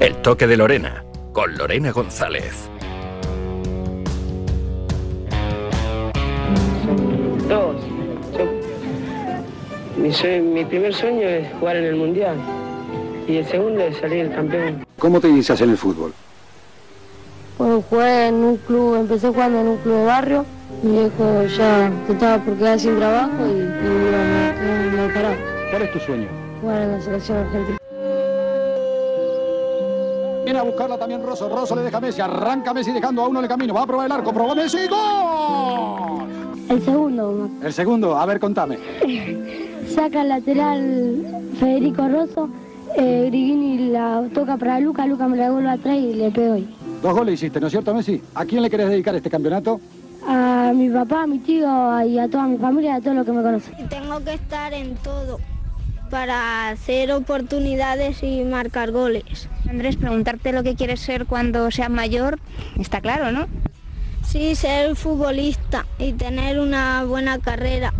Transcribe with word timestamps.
El 0.00 0.14
toque 0.22 0.46
de 0.46 0.56
Lorena, 0.56 1.02
con 1.32 1.58
Lorena 1.58 1.90
González. 1.90 2.70
Dos. 7.48 7.76
mi, 9.96 10.40
mi 10.40 10.64
primer 10.64 10.94
sueño 10.94 11.22
es 11.22 11.52
jugar 11.58 11.78
en 11.78 11.84
el 11.86 11.96
Mundial 11.96 12.36
y 13.26 13.38
el 13.38 13.46
segundo 13.46 13.80
es 13.80 13.96
salir 13.96 14.30
campeón. 14.30 14.86
¿Cómo 15.00 15.20
te 15.20 15.28
inicias 15.28 15.60
en 15.62 15.70
el 15.70 15.76
fútbol? 15.76 16.12
Bueno, 17.58 17.82
jugué 17.90 18.28
en 18.28 18.34
un 18.36 18.56
club, 18.58 19.00
empecé 19.00 19.26
jugando 19.26 19.60
en 19.60 19.66
un 19.66 19.76
club 19.78 19.96
de 19.96 20.04
barrio. 20.04 20.46
Mi 20.84 20.92
viejo 20.92 21.42
ya 21.56 21.90
estaba 22.08 22.38
por 22.44 22.56
quedar 22.56 22.78
sin 22.78 22.96
trabajo 22.98 23.46
y, 23.48 23.50
y 23.50 23.64
bueno, 23.66 25.08
me, 25.08 25.12
paraba. 25.12 25.36
¿Cuál 25.72 25.82
es 25.82 25.92
tu 25.92 25.98
sueño? 25.98 26.28
Jugar 26.60 26.82
en 26.82 26.92
la 26.92 27.00
selección 27.00 27.38
argentina. 27.38 27.78
Viene 30.48 30.60
a 30.60 30.62
buscarla 30.62 30.96
también 30.96 31.22
Rosso. 31.22 31.46
Rosso 31.46 31.76
le 31.76 31.82
deja 31.82 31.98
a 31.98 32.00
Messi. 32.00 32.22
Arranca 32.22 32.72
Messi 32.72 32.90
dejando 32.90 33.20
a 33.20 33.28
uno 33.28 33.40
en 33.40 33.44
el 33.44 33.50
camino. 33.50 33.74
Va 33.74 33.82
a 33.82 33.86
probar 33.86 34.06
el 34.06 34.12
arco. 34.12 34.32
Probó 34.32 34.54
Messi. 34.54 34.78
¡Gol! 34.88 36.26
El 36.70 36.82
segundo. 36.82 37.50
El 37.62 37.70
segundo. 37.74 38.16
A 38.16 38.24
ver, 38.24 38.40
contame. 38.40 38.78
Saca 39.94 40.22
el 40.22 40.30
lateral 40.30 41.50
Federico 41.60 42.08
Rosso. 42.08 42.48
Eh, 42.96 43.24
Grigini 43.26 43.90
la 43.90 44.26
toca 44.32 44.56
para 44.56 44.80
Luca. 44.80 45.06
Luca 45.06 45.28
me 45.28 45.36
la 45.36 45.44
devuelve 45.48 45.68
atrás 45.68 45.96
y 45.96 46.14
le 46.14 46.30
pego 46.30 46.54
ahí. 46.54 46.74
Dos 47.02 47.12
goles 47.12 47.34
hiciste, 47.34 47.60
¿no 47.60 47.66
es 47.66 47.70
cierto, 47.70 47.92
Messi? 47.92 48.22
¿A 48.34 48.46
quién 48.46 48.62
le 48.62 48.70
querés 48.70 48.88
dedicar 48.88 49.14
este 49.14 49.28
campeonato? 49.28 49.82
A 50.26 50.72
mi 50.74 50.88
papá, 50.88 51.24
a 51.24 51.26
mi 51.26 51.40
tío 51.40 51.68
y 52.06 52.18
a 52.18 52.26
toda 52.26 52.44
mi 52.44 52.56
familia, 52.56 52.94
a 52.94 53.00
todos 53.02 53.18
los 53.18 53.26
que 53.26 53.32
me 53.32 53.42
conocen. 53.42 53.88
Tengo 53.90 54.18
que 54.24 54.32
estar 54.32 54.72
en 54.72 54.94
todo 54.96 55.38
para 56.08 56.70
hacer 56.70 57.12
oportunidades 57.12 58.22
y 58.22 58.42
marcar 58.44 58.90
goles. 58.90 59.48
Andrés, 59.68 59.96
preguntarte 59.96 60.52
lo 60.52 60.62
que 60.62 60.74
quieres 60.74 61.00
ser 61.00 61.26
cuando 61.26 61.70
seas 61.70 61.90
mayor, 61.90 62.38
está 62.78 63.00
claro, 63.00 63.32
¿no? 63.32 63.46
Sí, 64.26 64.54
ser 64.54 64.94
futbolista 64.96 65.86
y 65.98 66.12
tener 66.12 66.60
una 66.60 67.04
buena 67.04 67.38
carrera. 67.38 67.92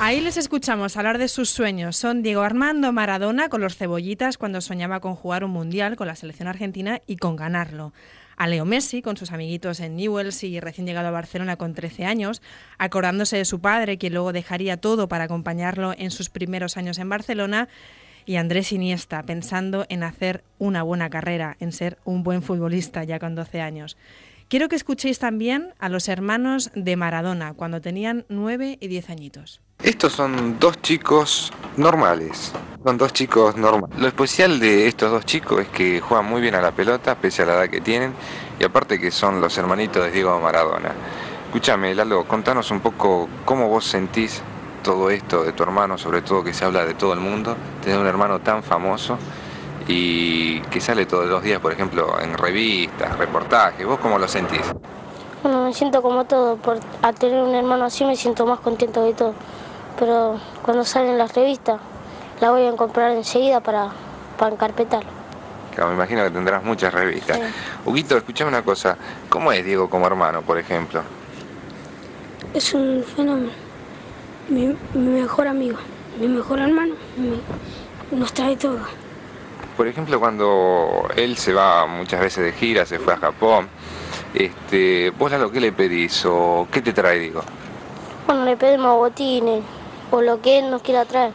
Ahí 0.00 0.20
les 0.20 0.36
escuchamos 0.36 0.96
hablar 0.96 1.18
de 1.18 1.26
sus 1.26 1.50
sueños. 1.50 1.96
Son 1.96 2.22
Diego 2.22 2.42
Armando 2.42 2.92
Maradona 2.92 3.48
con 3.48 3.60
los 3.60 3.76
cebollitas 3.76 4.38
cuando 4.38 4.60
soñaba 4.60 5.00
con 5.00 5.16
jugar 5.16 5.42
un 5.42 5.50
mundial 5.50 5.96
con 5.96 6.06
la 6.06 6.14
selección 6.14 6.46
argentina 6.46 7.02
y 7.08 7.16
con 7.16 7.34
ganarlo. 7.34 7.92
A 8.38 8.46
Leo 8.46 8.64
Messi 8.64 9.02
con 9.02 9.16
sus 9.16 9.32
amiguitos 9.32 9.80
en 9.80 9.96
Newells 9.96 10.44
y 10.44 10.60
recién 10.60 10.86
llegado 10.86 11.08
a 11.08 11.10
Barcelona 11.10 11.56
con 11.56 11.74
13 11.74 12.04
años, 12.04 12.40
acordándose 12.78 13.36
de 13.36 13.44
su 13.44 13.60
padre, 13.60 13.98
que 13.98 14.10
luego 14.10 14.32
dejaría 14.32 14.76
todo 14.76 15.08
para 15.08 15.24
acompañarlo 15.24 15.92
en 15.98 16.12
sus 16.12 16.30
primeros 16.30 16.76
años 16.76 16.98
en 16.98 17.08
Barcelona. 17.08 17.68
Y 18.26 18.36
Andrés 18.36 18.70
Iniesta, 18.70 19.24
pensando 19.24 19.86
en 19.88 20.04
hacer 20.04 20.44
una 20.58 20.84
buena 20.84 21.10
carrera, 21.10 21.56
en 21.58 21.72
ser 21.72 21.98
un 22.04 22.22
buen 22.22 22.42
futbolista 22.42 23.02
ya 23.02 23.18
con 23.18 23.34
12 23.34 23.60
años. 23.60 23.96
Quiero 24.48 24.68
que 24.68 24.76
escuchéis 24.76 25.18
también 25.18 25.74
a 25.80 25.88
los 25.88 26.08
hermanos 26.08 26.70
de 26.76 26.96
Maradona 26.96 27.54
cuando 27.54 27.80
tenían 27.80 28.24
9 28.28 28.78
y 28.80 28.86
10 28.86 29.10
añitos. 29.10 29.60
Estos 29.82 30.12
son 30.12 30.58
dos 30.58 30.80
chicos 30.80 31.52
normales, 31.76 32.52
son 32.88 32.96
dos 32.96 33.12
chicos 33.12 33.54
normales. 33.54 33.98
Lo 33.98 34.08
especial 34.08 34.58
de 34.60 34.88
estos 34.88 35.10
dos 35.10 35.26
chicos 35.26 35.60
es 35.60 35.68
que 35.68 36.00
juegan 36.00 36.24
muy 36.24 36.40
bien 36.40 36.54
a 36.54 36.62
la 36.62 36.70
pelota, 36.70 37.16
pese 37.16 37.42
a 37.42 37.44
la 37.44 37.52
edad 37.52 37.68
que 37.68 37.82
tienen, 37.82 38.14
y 38.58 38.64
aparte 38.64 38.98
que 38.98 39.10
son 39.10 39.42
los 39.42 39.58
hermanitos 39.58 40.06
de 40.06 40.10
Diego 40.10 40.40
Maradona. 40.40 40.92
Escúchame, 41.44 41.94
Lalo, 41.94 42.24
contanos 42.24 42.70
un 42.70 42.80
poco 42.80 43.28
cómo 43.44 43.68
vos 43.68 43.84
sentís 43.84 44.40
todo 44.82 45.10
esto 45.10 45.44
de 45.44 45.52
tu 45.52 45.64
hermano, 45.64 45.98
sobre 45.98 46.22
todo 46.22 46.42
que 46.42 46.54
se 46.54 46.64
habla 46.64 46.86
de 46.86 46.94
todo 46.94 47.12
el 47.12 47.20
mundo, 47.20 47.58
tener 47.84 47.98
un 47.98 48.06
hermano 48.06 48.40
tan 48.40 48.62
famoso 48.62 49.18
y 49.86 50.60
que 50.70 50.80
sale 50.80 51.04
todos 51.04 51.26
los 51.26 51.42
días, 51.42 51.60
por 51.60 51.74
ejemplo, 51.74 52.18
en 52.22 52.38
revistas, 52.38 53.18
reportajes. 53.18 53.86
¿Vos 53.86 53.98
cómo 54.00 54.18
lo 54.18 54.26
sentís? 54.26 54.62
Bueno, 55.42 55.64
me 55.64 55.74
siento 55.74 56.00
como 56.00 56.24
todo. 56.24 56.56
Por, 56.56 56.80
al 57.02 57.14
tener 57.16 57.42
un 57.42 57.54
hermano 57.54 57.84
así 57.84 58.06
me 58.06 58.16
siento 58.16 58.46
más 58.46 58.60
contento 58.60 59.04
de 59.04 59.12
todo. 59.12 59.34
Pero 59.98 60.40
cuando 60.62 60.86
salen 60.86 61.18
las 61.18 61.34
revistas, 61.34 61.80
la 62.40 62.50
voy 62.50 62.66
a 62.66 62.72
comprar 62.72 63.10
enseguida 63.12 63.60
para, 63.60 63.90
para 64.38 64.52
encarpetarlo. 64.52 65.10
Claro, 65.74 65.90
me 65.90 65.96
imagino 65.96 66.24
que 66.24 66.30
tendrás 66.30 66.64
muchas 66.64 66.92
revistas. 66.92 67.38
Huguito, 67.84 68.16
escuchame 68.16 68.48
una 68.48 68.62
cosa. 68.62 68.96
¿Cómo 69.28 69.52
es 69.52 69.64
Diego 69.64 69.88
como 69.88 70.06
hermano, 70.06 70.42
por 70.42 70.58
ejemplo? 70.58 71.02
Es 72.52 72.74
un 72.74 73.04
fenómeno. 73.04 73.50
Mi, 74.48 74.74
mejor 74.94 75.46
amigo, 75.46 75.78
mi 76.18 76.26
mejor 76.26 76.60
hermano, 76.60 76.94
nos 78.10 78.32
trae 78.32 78.56
todo. 78.56 78.80
Por 79.76 79.86
ejemplo, 79.86 80.18
cuando 80.18 81.08
él 81.14 81.36
se 81.36 81.52
va 81.52 81.86
muchas 81.86 82.20
veces 82.20 82.44
de 82.44 82.52
gira, 82.52 82.84
se 82.84 82.98
fue 82.98 83.12
a 83.12 83.18
Japón, 83.18 83.68
este, 84.34 85.10
¿vos 85.10 85.32
a 85.32 85.38
lo 85.38 85.52
que 85.52 85.60
le 85.60 85.70
pedís 85.70 86.24
o 86.26 86.66
qué 86.72 86.82
te 86.82 86.92
trae, 86.92 87.18
digo? 87.18 87.42
Bueno, 88.26 88.44
le 88.44 88.56
pedimos 88.56 88.96
botines 88.96 89.62
o 90.10 90.22
lo 90.22 90.40
que 90.40 90.58
él 90.58 90.70
nos 90.70 90.82
quiera 90.82 91.04
traer. 91.04 91.32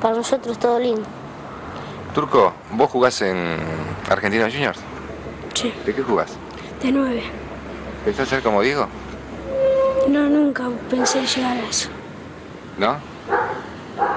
Para 0.00 0.14
nosotros 0.14 0.58
todo 0.58 0.78
lindo. 0.78 1.02
Turco, 2.14 2.52
¿vos 2.72 2.90
jugás 2.90 3.20
en 3.22 3.56
Argentina 4.08 4.48
Juniors? 4.50 4.80
Sí. 5.54 5.72
¿De 5.84 5.94
qué 5.94 6.02
jugás? 6.02 6.32
De 6.82 6.92
nueve. 6.92 7.22
¿Pensás 8.04 8.28
ser 8.28 8.42
como 8.42 8.62
Diego? 8.62 8.86
No, 10.08 10.28
nunca 10.28 10.68
pensé 10.88 11.26
llegar 11.26 11.56
a 11.56 11.68
eso. 11.68 11.88
¿No? 12.78 12.96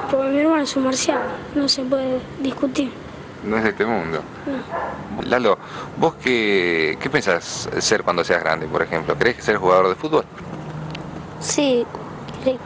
Porque 0.09 0.29
mi 0.29 0.39
hermano 0.39 0.63
es 0.63 0.75
un 0.75 0.83
marcial, 0.83 1.21
no 1.55 1.67
se 1.67 1.83
puede 1.83 2.19
discutir 2.39 2.91
no 3.43 3.57
es 3.57 3.63
de 3.63 3.69
este 3.69 3.85
mundo. 3.85 4.21
Lalo, 5.25 5.57
¿vos 5.97 6.15
qué, 6.21 6.97
qué 6.99 7.09
pensás 7.09 7.69
ser 7.79 8.03
cuando 8.03 8.23
seas 8.23 8.41
grande, 8.41 8.67
por 8.67 8.81
ejemplo? 8.81 9.17
¿Querés 9.17 9.43
ser 9.43 9.57
jugador 9.57 9.89
de 9.89 9.95
fútbol? 9.95 10.25
Sí, 11.39 11.85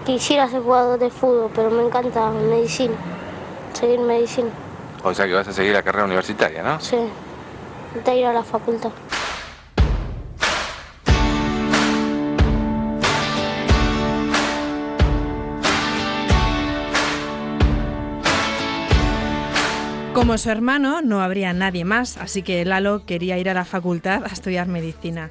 quisiera 0.06 0.48
ser 0.48 0.62
jugador 0.62 1.00
de 1.00 1.10
fútbol, 1.10 1.52
pero 1.54 1.70
me 1.70 1.84
encanta 1.84 2.30
medicina, 2.30 2.96
seguir 3.74 4.00
medicina. 4.00 4.50
O 5.04 5.14
sea 5.14 5.26
que 5.26 5.34
vas 5.34 5.48
a 5.48 5.54
seguir 5.54 5.74
la 5.74 5.84
carrera 5.84 6.06
universitaria, 6.06 6.64
¿no? 6.64 6.80
Sí, 6.80 6.98
de 8.04 8.16
ir 8.16 8.26
a 8.26 8.34
la 8.34 8.44
facultad. 8.44 8.92
Como 20.14 20.38
su 20.38 20.50
hermano, 20.50 21.02
no 21.02 21.22
habría 21.22 21.54
nadie 21.54 21.86
más, 21.86 22.18
así 22.18 22.42
que 22.42 22.64
Lalo 22.66 23.06
quería 23.06 23.38
ir 23.38 23.50
a 23.50 23.54
la 23.54 23.66
facultad 23.66 24.24
a 24.24 24.28
estudiar 24.28 24.68
medicina. 24.68 25.30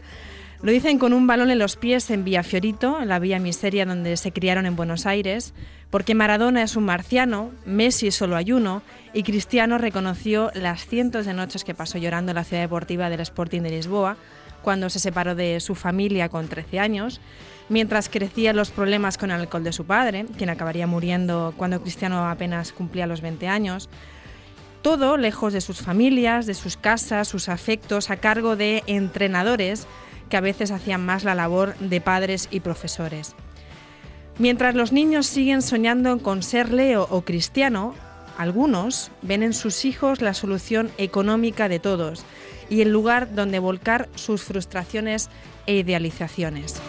Lo 0.64 0.72
dicen 0.72 0.98
con 0.98 1.12
un 1.12 1.26
balón 1.26 1.50
en 1.50 1.58
los 1.58 1.76
pies 1.76 2.08
en 2.08 2.24
Vía 2.24 2.42
Fiorito, 2.42 2.98
en 2.98 3.08
la 3.08 3.18
Vía 3.18 3.38
Miseria 3.38 3.84
donde 3.84 4.16
se 4.16 4.32
criaron 4.32 4.64
en 4.64 4.76
Buenos 4.76 5.04
Aires, 5.04 5.52
porque 5.90 6.14
Maradona 6.14 6.62
es 6.62 6.74
un 6.74 6.84
marciano, 6.84 7.50
Messi 7.66 8.10
solo 8.10 8.34
hay 8.34 8.50
uno, 8.50 8.80
y 9.12 9.24
Cristiano 9.24 9.76
reconoció 9.76 10.50
las 10.54 10.86
cientos 10.86 11.26
de 11.26 11.34
noches 11.34 11.64
que 11.64 11.74
pasó 11.74 11.98
llorando 11.98 12.32
en 12.32 12.36
la 12.36 12.44
ciudad 12.44 12.62
deportiva 12.62 13.10
del 13.10 13.20
Sporting 13.20 13.60
de 13.60 13.72
Lisboa, 13.72 14.16
cuando 14.62 14.88
se 14.88 15.00
separó 15.00 15.34
de 15.34 15.60
su 15.60 15.74
familia 15.74 16.30
con 16.30 16.48
13 16.48 16.78
años, 16.78 17.20
mientras 17.68 18.08
crecían 18.08 18.56
los 18.56 18.70
problemas 18.70 19.18
con 19.18 19.32
el 19.32 19.42
alcohol 19.42 19.64
de 19.64 19.72
su 19.74 19.84
padre, 19.84 20.24
quien 20.38 20.48
acabaría 20.48 20.86
muriendo 20.86 21.52
cuando 21.58 21.82
Cristiano 21.82 22.26
apenas 22.26 22.72
cumplía 22.72 23.06
los 23.06 23.20
20 23.20 23.48
años, 23.48 23.90
todo 24.80 25.18
lejos 25.18 25.52
de 25.52 25.60
sus 25.60 25.82
familias, 25.82 26.46
de 26.46 26.54
sus 26.54 26.78
casas, 26.78 27.28
sus 27.28 27.50
afectos, 27.50 28.08
a 28.08 28.16
cargo 28.16 28.56
de 28.56 28.82
entrenadores 28.86 29.86
que 30.28 30.36
a 30.36 30.40
veces 30.40 30.70
hacían 30.70 31.04
más 31.04 31.24
la 31.24 31.34
labor 31.34 31.76
de 31.78 32.00
padres 32.00 32.48
y 32.50 32.60
profesores. 32.60 33.34
Mientras 34.38 34.74
los 34.74 34.92
niños 34.92 35.26
siguen 35.26 35.62
soñando 35.62 36.18
con 36.18 36.42
ser 36.42 36.72
Leo 36.72 37.06
o 37.10 37.22
Cristiano, 37.22 37.94
algunos 38.36 39.12
ven 39.22 39.42
en 39.42 39.52
sus 39.52 39.84
hijos 39.84 40.20
la 40.20 40.34
solución 40.34 40.90
económica 40.98 41.68
de 41.68 41.78
todos 41.78 42.24
y 42.68 42.80
el 42.80 42.90
lugar 42.90 43.34
donde 43.34 43.58
volcar 43.58 44.08
sus 44.16 44.42
frustraciones 44.42 45.28
e 45.66 45.76
idealizaciones. 45.76 46.80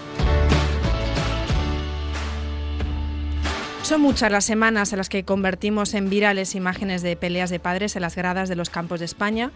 Son 3.83 4.01
muchas 4.01 4.31
las 4.31 4.45
semanas 4.45 4.91
en 4.93 4.97
las 4.97 5.09
que 5.09 5.25
convertimos 5.25 5.93
en 5.93 6.09
virales 6.09 6.55
imágenes 6.55 7.03
de 7.03 7.15
peleas 7.15 7.51
de 7.51 7.59
padres 7.59 7.95
en 7.95 8.01
las 8.01 8.15
gradas 8.15 8.49
de 8.49 8.55
los 8.55 8.71
campos 8.71 8.99
de 8.99 9.05
España. 9.05 9.51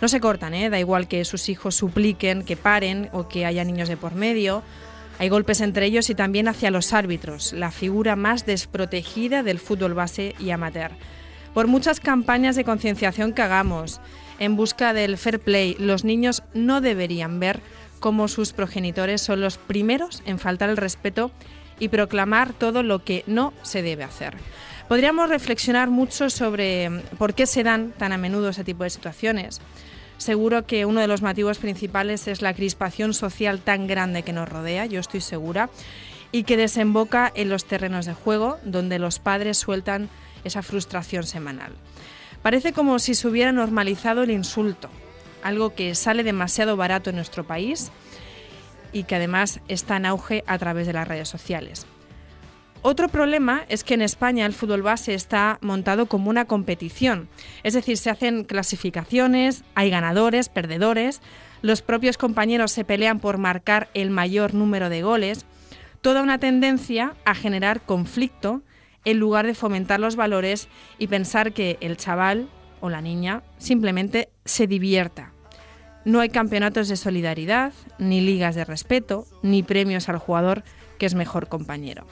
No 0.00 0.08
se 0.08 0.20
cortan, 0.20 0.54
¿eh? 0.54 0.70
da 0.70 0.78
igual 0.78 1.08
que 1.08 1.24
sus 1.24 1.48
hijos 1.48 1.74
supliquen 1.74 2.42
que 2.44 2.56
paren 2.56 3.10
o 3.12 3.28
que 3.28 3.44
haya 3.44 3.64
niños 3.64 3.88
de 3.88 3.96
por 3.96 4.14
medio. 4.14 4.62
Hay 5.18 5.28
golpes 5.28 5.60
entre 5.60 5.86
ellos 5.86 6.08
y 6.08 6.14
también 6.14 6.48
hacia 6.48 6.70
los 6.70 6.94
árbitros, 6.94 7.52
la 7.52 7.70
figura 7.70 8.16
más 8.16 8.46
desprotegida 8.46 9.42
del 9.42 9.58
fútbol 9.58 9.92
base 9.92 10.34
y 10.38 10.50
amateur. 10.50 10.92
Por 11.52 11.66
muchas 11.66 12.00
campañas 12.00 12.56
de 12.56 12.64
concienciación 12.64 13.34
que 13.34 13.42
hagamos 13.42 14.00
en 14.38 14.56
busca 14.56 14.94
del 14.94 15.18
fair 15.18 15.38
play, 15.38 15.76
los 15.78 16.04
niños 16.04 16.42
no 16.54 16.80
deberían 16.80 17.38
ver 17.38 17.60
cómo 17.98 18.28
sus 18.28 18.52
progenitores 18.54 19.20
son 19.20 19.42
los 19.42 19.58
primeros 19.58 20.22
en 20.24 20.38
faltar 20.38 20.70
el 20.70 20.78
respeto 20.78 21.30
y 21.78 21.88
proclamar 21.88 22.52
todo 22.52 22.82
lo 22.82 23.04
que 23.04 23.24
no 23.26 23.52
se 23.62 23.82
debe 23.82 24.04
hacer. 24.04 24.36
Podríamos 24.88 25.28
reflexionar 25.28 25.88
mucho 25.88 26.30
sobre 26.30 26.90
mm, 26.90 27.00
por 27.18 27.34
qué 27.34 27.46
se 27.46 27.62
dan 27.62 27.92
tan 27.92 28.12
a 28.12 28.18
menudo 28.18 28.48
ese 28.48 28.64
tipo 28.64 28.84
de 28.84 28.90
situaciones. 28.90 29.60
Seguro 30.20 30.66
que 30.66 30.84
uno 30.84 31.00
de 31.00 31.06
los 31.06 31.22
motivos 31.22 31.56
principales 31.56 32.28
es 32.28 32.42
la 32.42 32.52
crispación 32.52 33.14
social 33.14 33.58
tan 33.58 33.86
grande 33.86 34.22
que 34.22 34.34
nos 34.34 34.50
rodea, 34.50 34.84
yo 34.84 35.00
estoy 35.00 35.22
segura, 35.22 35.70
y 36.30 36.42
que 36.42 36.58
desemboca 36.58 37.32
en 37.34 37.48
los 37.48 37.64
terrenos 37.64 38.04
de 38.04 38.12
juego, 38.12 38.58
donde 38.62 38.98
los 38.98 39.18
padres 39.18 39.56
sueltan 39.56 40.10
esa 40.44 40.62
frustración 40.62 41.24
semanal. 41.24 41.72
Parece 42.42 42.74
como 42.74 42.98
si 42.98 43.14
se 43.14 43.28
hubiera 43.28 43.50
normalizado 43.50 44.22
el 44.22 44.30
insulto, 44.30 44.90
algo 45.42 45.74
que 45.74 45.94
sale 45.94 46.22
demasiado 46.22 46.76
barato 46.76 47.08
en 47.08 47.16
nuestro 47.16 47.44
país 47.44 47.90
y 48.92 49.04
que 49.04 49.14
además 49.14 49.60
está 49.68 49.96
en 49.96 50.04
auge 50.04 50.44
a 50.46 50.58
través 50.58 50.86
de 50.86 50.92
las 50.92 51.08
redes 51.08 51.30
sociales. 51.30 51.86
Otro 52.82 53.08
problema 53.08 53.64
es 53.68 53.84
que 53.84 53.92
en 53.92 54.00
España 54.00 54.46
el 54.46 54.54
fútbol 54.54 54.80
base 54.80 55.12
está 55.12 55.58
montado 55.60 56.06
como 56.06 56.30
una 56.30 56.46
competición, 56.46 57.28
es 57.62 57.74
decir, 57.74 57.98
se 57.98 58.08
hacen 58.08 58.44
clasificaciones, 58.44 59.64
hay 59.74 59.90
ganadores, 59.90 60.48
perdedores, 60.48 61.20
los 61.60 61.82
propios 61.82 62.16
compañeros 62.16 62.72
se 62.72 62.86
pelean 62.86 63.20
por 63.20 63.36
marcar 63.36 63.90
el 63.92 64.08
mayor 64.08 64.54
número 64.54 64.88
de 64.88 65.02
goles, 65.02 65.44
toda 66.00 66.22
una 66.22 66.38
tendencia 66.38 67.14
a 67.26 67.34
generar 67.34 67.82
conflicto 67.82 68.62
en 69.04 69.18
lugar 69.18 69.46
de 69.46 69.54
fomentar 69.54 70.00
los 70.00 70.16
valores 70.16 70.68
y 70.98 71.08
pensar 71.08 71.52
que 71.52 71.76
el 71.82 71.98
chaval 71.98 72.48
o 72.80 72.88
la 72.88 73.02
niña 73.02 73.42
simplemente 73.58 74.30
se 74.46 74.66
divierta. 74.66 75.34
No 76.06 76.20
hay 76.20 76.30
campeonatos 76.30 76.88
de 76.88 76.96
solidaridad, 76.96 77.74
ni 77.98 78.22
ligas 78.22 78.54
de 78.54 78.64
respeto, 78.64 79.26
ni 79.42 79.62
premios 79.62 80.08
al 80.08 80.16
jugador 80.16 80.64
que 80.98 81.04
es 81.04 81.14
mejor 81.14 81.48
compañero. 81.48 82.06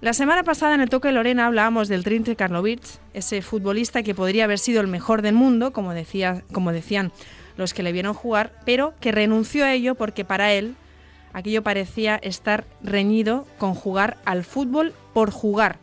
La 0.00 0.14
semana 0.14 0.42
pasada 0.44 0.74
en 0.74 0.80
el 0.80 0.88
Toque 0.88 1.08
de 1.08 1.14
Lorena 1.14 1.44
hablábamos 1.44 1.88
del 1.88 2.04
Trince 2.04 2.34
Karlovic, 2.34 2.80
ese 3.12 3.42
futbolista 3.42 4.02
que 4.02 4.14
podría 4.14 4.44
haber 4.44 4.58
sido 4.58 4.80
el 4.80 4.86
mejor 4.86 5.20
del 5.20 5.34
mundo, 5.34 5.74
como, 5.74 5.92
decía, 5.92 6.42
como 6.52 6.72
decían 6.72 7.12
los 7.58 7.74
que 7.74 7.82
le 7.82 7.92
vieron 7.92 8.14
jugar, 8.14 8.58
pero 8.64 8.94
que 9.00 9.12
renunció 9.12 9.66
a 9.66 9.74
ello 9.74 9.96
porque 9.96 10.24
para 10.24 10.54
él 10.54 10.74
aquello 11.34 11.62
parecía 11.62 12.16
estar 12.16 12.64
reñido 12.82 13.46
con 13.58 13.74
jugar 13.74 14.16
al 14.24 14.42
fútbol 14.42 14.94
por 15.12 15.30
jugar, 15.30 15.78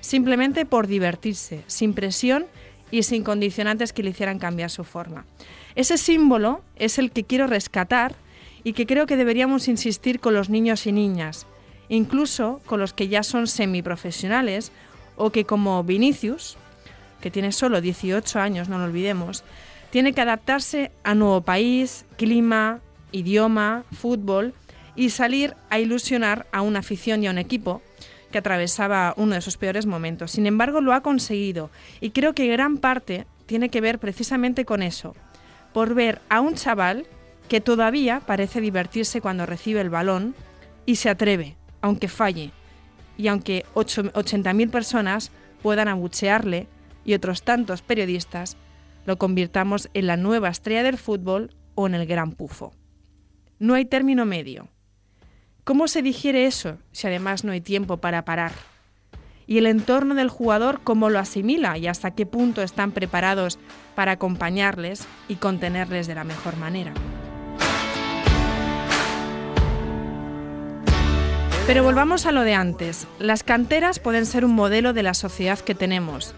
simplemente 0.00 0.64
por 0.64 0.86
divertirse, 0.86 1.64
sin 1.66 1.94
presión 1.94 2.46
y 2.92 3.02
sin 3.02 3.24
condicionantes 3.24 3.92
que 3.92 4.04
le 4.04 4.10
hicieran 4.10 4.38
cambiar 4.38 4.70
su 4.70 4.84
forma. 4.84 5.26
Ese 5.74 5.98
símbolo 5.98 6.62
es 6.76 6.96
el 6.96 7.10
que 7.10 7.24
quiero 7.24 7.48
rescatar 7.48 8.14
y 8.62 8.74
que 8.74 8.86
creo 8.86 9.06
que 9.06 9.16
deberíamos 9.16 9.66
insistir 9.66 10.20
con 10.20 10.32
los 10.32 10.48
niños 10.48 10.86
y 10.86 10.92
niñas, 10.92 11.48
incluso 11.92 12.62
con 12.64 12.80
los 12.80 12.94
que 12.94 13.08
ya 13.08 13.22
son 13.22 13.46
semiprofesionales 13.46 14.72
o 15.16 15.30
que 15.30 15.44
como 15.44 15.84
Vinicius, 15.84 16.56
que 17.20 17.30
tiene 17.30 17.52
solo 17.52 17.82
18 17.82 18.40
años, 18.40 18.70
no 18.70 18.78
lo 18.78 18.84
olvidemos, 18.84 19.44
tiene 19.90 20.14
que 20.14 20.22
adaptarse 20.22 20.90
a 21.04 21.14
nuevo 21.14 21.42
país, 21.42 22.06
clima, 22.16 22.80
idioma, 23.12 23.84
fútbol 23.92 24.54
y 24.96 25.10
salir 25.10 25.54
a 25.68 25.80
ilusionar 25.80 26.46
a 26.50 26.62
una 26.62 26.78
afición 26.78 27.22
y 27.22 27.26
a 27.26 27.30
un 27.30 27.36
equipo 27.36 27.82
que 28.30 28.38
atravesaba 28.38 29.12
uno 29.18 29.34
de 29.34 29.42
sus 29.42 29.58
peores 29.58 29.84
momentos. 29.84 30.30
Sin 30.30 30.46
embargo, 30.46 30.80
lo 30.80 30.94
ha 30.94 31.02
conseguido 31.02 31.68
y 32.00 32.10
creo 32.10 32.34
que 32.34 32.46
gran 32.46 32.78
parte 32.78 33.26
tiene 33.44 33.68
que 33.68 33.82
ver 33.82 33.98
precisamente 33.98 34.64
con 34.64 34.82
eso, 34.82 35.14
por 35.74 35.92
ver 35.92 36.22
a 36.30 36.40
un 36.40 36.54
chaval 36.54 37.04
que 37.50 37.60
todavía 37.60 38.20
parece 38.20 38.62
divertirse 38.62 39.20
cuando 39.20 39.44
recibe 39.44 39.82
el 39.82 39.90
balón 39.90 40.34
y 40.86 40.96
se 40.96 41.10
atreve, 41.10 41.56
aunque 41.82 42.08
falle, 42.08 42.52
y 43.18 43.28
aunque 43.28 43.64
80.000 43.74 44.70
personas 44.70 45.30
puedan 45.62 45.88
abuchearle 45.88 46.68
y 47.04 47.14
otros 47.14 47.42
tantos 47.42 47.82
periodistas, 47.82 48.56
lo 49.04 49.18
convirtamos 49.18 49.90
en 49.94 50.06
la 50.06 50.16
nueva 50.16 50.48
estrella 50.48 50.82
del 50.82 50.96
fútbol 50.96 51.54
o 51.74 51.86
en 51.86 51.94
el 51.94 52.06
gran 52.06 52.32
pufo. 52.32 52.72
No 53.58 53.74
hay 53.74 53.84
término 53.84 54.24
medio. 54.24 54.68
¿Cómo 55.64 55.86
se 55.88 56.02
digiere 56.02 56.46
eso 56.46 56.78
si 56.90 57.06
además 57.06 57.44
no 57.44 57.52
hay 57.52 57.60
tiempo 57.60 57.98
para 57.98 58.24
parar? 58.24 58.52
Y 59.46 59.58
el 59.58 59.66
entorno 59.66 60.14
del 60.14 60.28
jugador, 60.28 60.80
¿cómo 60.82 61.10
lo 61.10 61.18
asimila 61.18 61.76
y 61.78 61.86
hasta 61.86 62.12
qué 62.12 62.26
punto 62.26 62.62
están 62.62 62.92
preparados 62.92 63.58
para 63.94 64.12
acompañarles 64.12 65.06
y 65.28 65.36
contenerles 65.36 66.06
de 66.06 66.14
la 66.14 66.24
mejor 66.24 66.56
manera? 66.56 66.94
Pero 71.66 71.84
volvamos 71.84 72.26
a 72.26 72.32
lo 72.32 72.42
de 72.42 72.54
antes. 72.54 73.06
Las 73.20 73.44
canteras 73.44 74.00
pueden 74.00 74.26
ser 74.26 74.44
un 74.44 74.52
modelo 74.52 74.92
de 74.92 75.04
la 75.04 75.14
sociedad 75.14 75.60
que 75.60 75.76
tenemos, 75.76 76.34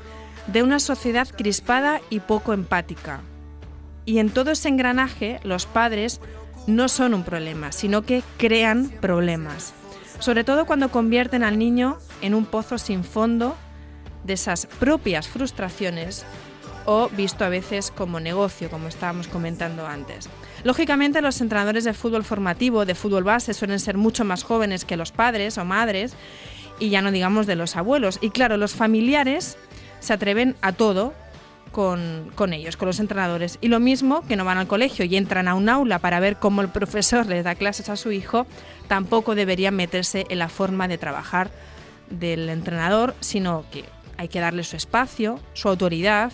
de 0.46 0.62
una 0.62 0.78
sociedad 0.78 1.26
crispada 1.34 2.02
y 2.10 2.20
poco 2.20 2.52
empática. 2.52 3.22
Y 4.04 4.18
en 4.18 4.28
todo 4.28 4.50
ese 4.50 4.68
engranaje, 4.68 5.40
los 5.42 5.64
padres 5.64 6.20
no 6.66 6.88
son 6.88 7.14
un 7.14 7.24
problema, 7.24 7.72
sino 7.72 8.02
que 8.02 8.22
crean 8.36 8.90
problemas. 9.00 9.72
Sobre 10.18 10.44
todo 10.44 10.66
cuando 10.66 10.90
convierten 10.90 11.42
al 11.42 11.58
niño 11.58 11.98
en 12.20 12.34
un 12.34 12.44
pozo 12.44 12.76
sin 12.76 13.02
fondo 13.02 13.56
de 14.24 14.34
esas 14.34 14.66
propias 14.66 15.26
frustraciones 15.26 16.26
o 16.84 17.08
visto 17.08 17.46
a 17.46 17.48
veces 17.48 17.90
como 17.90 18.20
negocio, 18.20 18.70
como 18.70 18.88
estábamos 18.88 19.28
comentando 19.28 19.86
antes. 19.86 20.28
Lógicamente 20.64 21.20
los 21.20 21.40
entrenadores 21.42 21.84
de 21.84 21.92
fútbol 21.92 22.24
formativo, 22.24 22.86
de 22.86 22.94
fútbol 22.94 23.22
base, 23.22 23.52
suelen 23.52 23.78
ser 23.78 23.98
mucho 23.98 24.24
más 24.24 24.42
jóvenes 24.42 24.86
que 24.86 24.96
los 24.96 25.12
padres 25.12 25.58
o 25.58 25.64
madres 25.64 26.14
y 26.80 26.88
ya 26.88 27.02
no 27.02 27.12
digamos 27.12 27.46
de 27.46 27.54
los 27.54 27.76
abuelos. 27.76 28.18
Y 28.22 28.30
claro, 28.30 28.56
los 28.56 28.74
familiares 28.74 29.58
se 30.00 30.14
atreven 30.14 30.56
a 30.62 30.72
todo 30.72 31.12
con, 31.70 32.30
con, 32.34 32.54
ellos, 32.54 32.78
con 32.78 32.86
los 32.86 32.98
entrenadores. 32.98 33.58
Y 33.60 33.68
lo 33.68 33.78
mismo 33.78 34.26
que 34.26 34.36
no 34.36 34.46
van 34.46 34.56
al 34.56 34.66
colegio 34.66 35.04
y 35.04 35.16
entran 35.16 35.48
a 35.48 35.54
un 35.54 35.68
aula 35.68 35.98
para 35.98 36.18
ver 36.18 36.36
cómo 36.36 36.62
el 36.62 36.68
profesor 36.68 37.26
les 37.28 37.44
da 37.44 37.54
clases 37.54 37.90
a 37.90 37.96
su 37.96 38.10
hijo, 38.10 38.46
tampoco 38.88 39.34
deberían 39.34 39.76
meterse 39.76 40.24
en 40.30 40.38
la 40.38 40.48
forma 40.48 40.88
de 40.88 40.96
trabajar 40.96 41.50
del 42.08 42.48
entrenador, 42.48 43.14
sino 43.20 43.64
que 43.70 43.84
hay 44.16 44.28
que 44.28 44.40
darle 44.40 44.64
su 44.64 44.76
espacio, 44.76 45.38
su 45.52 45.68
autoridad 45.68 46.32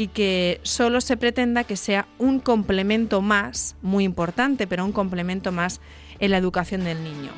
y 0.00 0.08
que 0.08 0.60
solo 0.62 1.02
se 1.02 1.18
pretenda 1.18 1.64
que 1.64 1.76
sea 1.76 2.08
un 2.16 2.40
complemento 2.40 3.20
más, 3.20 3.76
muy 3.82 4.04
importante, 4.04 4.66
pero 4.66 4.82
un 4.82 4.92
complemento 4.92 5.52
más 5.52 5.82
en 6.20 6.30
la 6.30 6.38
educación 6.38 6.84
del 6.84 7.04
niño. 7.04 7.30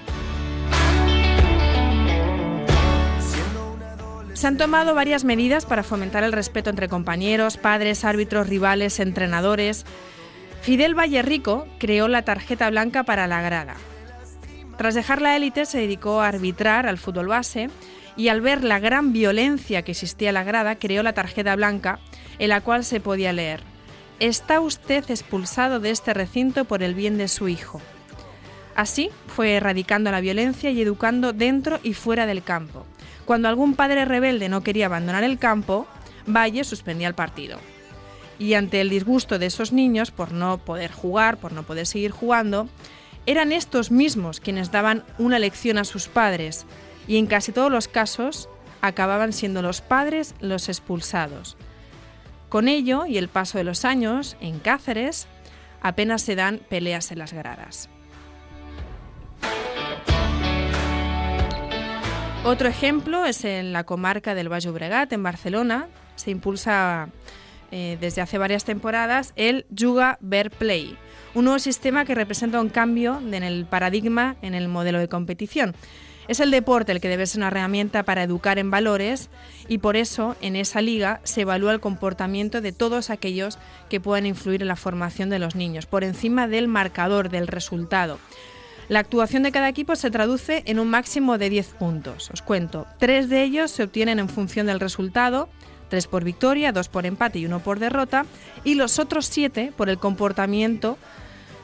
Se 4.35 4.47
han 4.47 4.59
tomado 4.59 4.95
varias 4.95 5.25
medidas 5.25 5.67
para 5.67 5.83
fomentar 5.83 6.23
el 6.23 6.31
respeto 6.31 6.71
entre 6.71 6.89
compañeros, 6.89 7.57
padres, 7.57 8.05
árbitros, 8.05 8.49
rivales, 8.49 9.01
entrenadores. 9.01 9.85
Fidel 10.61 10.97
Vallerrico 10.97 11.67
creó 11.81 12.07
la 12.07 12.23
tarjeta 12.23 12.71
blanca 12.71 13.03
para 13.03 13.27
la 13.27 13.43
grada. 13.43 13.75
Tras 14.79 14.95
dejar 14.95 15.21
la 15.21 15.35
élite 15.35 15.67
se 15.67 15.79
dedicó 15.79 16.21
a 16.21 16.29
arbitrar 16.29 16.87
al 16.87 16.99
fútbol 16.99 17.27
base 17.27 17.71
y 18.17 18.29
al 18.29 18.41
ver 18.41 18.63
la 18.63 18.79
gran 18.79 19.13
violencia 19.13 19.83
que 19.83 19.91
existía 19.91 20.29
en 20.29 20.35
la 20.35 20.45
grada 20.45 20.77
creó 20.77 21.03
la 21.03 21.13
tarjeta 21.13 21.57
blanca 21.57 21.99
en 22.39 22.49
la 22.49 22.61
cual 22.61 22.85
se 22.85 23.01
podía 23.01 23.33
leer, 23.33 23.63
Está 24.23 24.61
usted 24.61 25.11
expulsado 25.11 25.81
de 25.81 25.91
este 25.91 26.15
recinto 26.15 26.65
por 26.65 26.85
el 26.85 26.95
bien 26.95 27.19
de 27.19 27.27
su 27.27 27.49
hijo. 27.49 27.81
Así 28.77 29.11
fue 29.27 29.55
erradicando 29.55 30.13
la 30.13 30.21
violencia 30.21 30.71
y 30.71 30.81
educando 30.81 31.33
dentro 31.33 31.81
y 31.83 31.95
fuera 31.95 32.25
del 32.25 32.45
campo. 32.45 32.87
Cuando 33.25 33.49
algún 33.49 33.75
padre 33.75 34.05
rebelde 34.05 34.49
no 34.49 34.63
quería 34.63 34.87
abandonar 34.87 35.25
el 35.25 35.41
campo, 35.41 35.89
Valle 36.25 36.63
suspendía 36.63 37.09
el 37.09 37.17
partido. 37.17 37.59
Y 38.39 38.55
ante 38.55 38.81
el 38.81 38.91
disgusto 38.91 39.41
de 39.41 39.47
esos 39.47 39.73
niños 39.73 40.13
por 40.13 40.31
no 40.31 40.59
poder 40.59 40.93
jugar, 40.93 41.39
por 41.39 41.53
no 41.53 41.65
poder 41.65 41.89
seguir 41.89 42.13
jugando, 42.13 42.69
eran 43.27 43.51
estos 43.51 43.91
mismos 43.91 44.39
quienes 44.39 44.71
daban 44.71 45.03
una 45.19 45.41
lección 45.41 45.79
a 45.79 45.85
sus 45.85 46.07
padres 46.07 46.65
y 47.09 47.17
en 47.17 47.27
casi 47.27 47.51
todos 47.51 47.73
los 47.73 47.89
casos 47.89 48.49
acababan 48.83 49.33
siendo 49.33 49.63
los 49.63 49.81
padres 49.81 50.37
los 50.41 50.69
expulsados. 50.69 51.57
Con 52.53 52.69
ello 52.69 53.07
y 53.07 53.17
el 53.17 53.29
paso 53.29 53.57
de 53.57 53.65
los 53.65 53.87
años, 53.87 54.37
en 54.43 54.59
Cáceres 54.59 55.27
apenas 55.81 56.21
se 56.21 56.37
dan 56.37 56.61
peleas 56.69 57.11
en 57.11 57.19
las 57.19 57.33
gradas. 57.33 57.89
Otro 62.45 62.69
ejemplo 62.69 63.25
es 63.25 63.47
en 63.47 63.73
la 63.73 63.85
comarca 63.85 64.35
del 64.35 64.53
Valle 64.53 64.69
Obregat, 64.69 65.11
en 65.15 65.23
Barcelona. 65.23 65.89
Se 66.15 66.31
impulsa 66.31 67.09
eh, 67.71 67.97
desde 68.03 68.21
hace 68.21 68.37
varias 68.37 68.67
temporadas 68.67 69.33
el 69.37 69.65
Juga 69.75 70.19
Bear 70.21 70.51
Play, 70.51 70.99
un 71.33 71.47
nuevo 71.47 71.59
sistema 71.59 72.05
que 72.05 72.15
representa 72.15 72.61
un 72.61 72.69
cambio 72.69 73.19
en 73.19 73.45
el 73.45 73.65
paradigma 73.65 74.37
en 74.43 74.53
el 74.53 74.69
modelo 74.69 74.99
de 74.99 75.09
competición. 75.09 75.75
Es 76.29 76.41
el 76.41 76.51
deporte 76.51 76.93
el 76.93 77.01
que 77.01 77.09
debe 77.09 77.27
ser 77.27 77.41
una 77.41 77.49
herramienta 77.49 78.05
para 78.05 78.23
educar 78.23 78.59
en 78.59 78.71
valores 78.71 79.29
y 79.69 79.79
por 79.79 79.97
eso 79.97 80.37
en 80.41 80.57
esa 80.57 80.81
liga 80.81 81.21
se 81.25 81.43
evalúa 81.43 81.73
el 81.73 81.81
comportamiento 81.81 82.61
de 82.61 82.73
todos 82.73 83.11
aquellos 83.11 83.59
que 83.89 84.01
puedan 84.01 84.27
influir 84.27 84.63
en 84.63 84.69
la 84.69 84.77
formación 84.77 85.31
de 85.31 85.39
los 85.39 85.57
niños, 85.57 85.87
por 85.87 86.05
encima 86.05 86.47
del 86.47 86.69
marcador, 86.69 87.29
del 87.29 87.49
resultado. 87.49 88.19
La 88.89 89.01
actuación 89.01 89.43
de 89.43 89.53
cada 89.53 89.69
equipo 89.69 89.97
se 89.97 90.11
traduce 90.11 90.63
en 90.67 90.79
un 90.79 90.91
máximo 90.91 91.39
de 91.39 91.51
10 91.51 91.69
puntos. 91.75 92.31
Os 92.31 92.43
cuento, 92.43 92.87
tres 92.99 93.29
de 93.29 93.43
ellos 93.43 93.71
se 93.71 93.85
obtienen 93.85 94.19
en 94.19 94.29
función 94.29 94.67
del 94.67 94.81
resultado, 94.81 95.49
tres 95.89 96.07
por 96.07 96.25
victoria, 96.25 96.73
dos 96.73 96.89
por 96.89 97.07
empate 97.07 97.39
y 97.39 97.47
uno 97.47 97.61
por 97.61 97.79
derrota, 97.79 98.27
y 98.65 98.75
los 98.75 98.99
otros 98.99 99.27
siete 99.27 99.73
por 99.77 99.89
el 99.89 99.99
comportamiento 99.99 100.99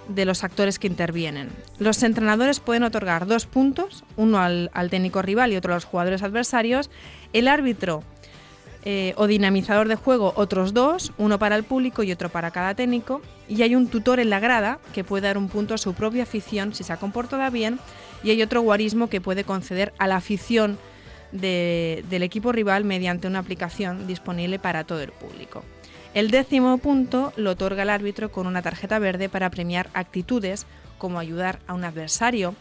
de 0.09 0.25
los 0.25 0.43
actores 0.43 0.79
que 0.79 0.87
intervienen. 0.87 1.51
Los 1.79 2.03
entrenadores 2.03 2.61
pueden 2.61 2.83
otorgar 2.83 3.27
dos 3.27 3.47
puntos, 3.47 4.05
uno 4.17 4.39
al, 4.39 4.71
técnico 4.91 5.23
rival 5.23 5.53
y 5.53 5.57
otro 5.57 5.73
a 5.73 5.77
los 5.77 5.85
jugadores 5.85 6.23
adversarios. 6.23 6.91
El 7.33 7.47
árbitro 7.47 8.03
eh, 8.85 9.13
o 9.17 9.27
dinamizador 9.27 9.87
de 9.87 9.97
juego 9.97 10.33
otros 10.37 10.73
dos, 10.73 11.13
uno 11.19 11.39
para 11.39 11.57
el 11.57 11.65
público 11.65 12.03
y 12.03 12.13
otro 12.13 12.31
para 12.31 12.51
cada 12.51 12.75
técnico. 12.75 13.21
Y 13.49 13.63
hay 13.63 13.75
un 13.75 13.89
tutor 13.89 14.19
en 14.19 14.31
la 14.31 14.41
grada 14.41 14.79
que 14.95 15.05
puede 15.05 15.27
dar 15.27 15.39
un 15.39 15.49
punto 15.49 15.75
a 15.75 15.79
su 15.79 15.95
propia 15.95 16.23
afición 16.25 16.75
si 16.75 16.85
se 16.85 16.93
ha 16.93 16.97
comportado 16.97 17.49
bien. 17.51 17.79
Y 18.25 18.31
hay 18.31 18.43
otro 18.43 18.63
guarismo 18.63 19.09
que 19.09 19.21
puede 19.21 19.45
conceder 19.45 19.93
a 19.99 20.07
la 20.07 20.17
afición 20.17 20.79
del 21.31 22.23
equipo 22.23 22.53
rival 22.53 22.85
mediante 22.85 23.29
una 23.29 23.41
aplicación 23.41 24.07
disponible 24.07 24.59
para 24.59 24.85
todo 24.85 25.03
el 25.03 25.13
público. 25.13 25.63
El 26.15 26.31
décimo 26.31 26.79
punto 26.79 27.33
lo 27.37 27.51
otorga 27.51 27.83
el 27.83 27.91
árbitro 27.91 28.33
con 28.33 28.47
una 28.47 28.63
tarjeta 28.63 28.99
verde 28.99 29.29
para 29.29 29.51
premiar 29.51 29.91
actitudes 29.93 30.67
como 30.97 31.19
ayudar 31.19 31.61
a 31.67 31.75
un 31.75 31.85
adversario 31.85 32.55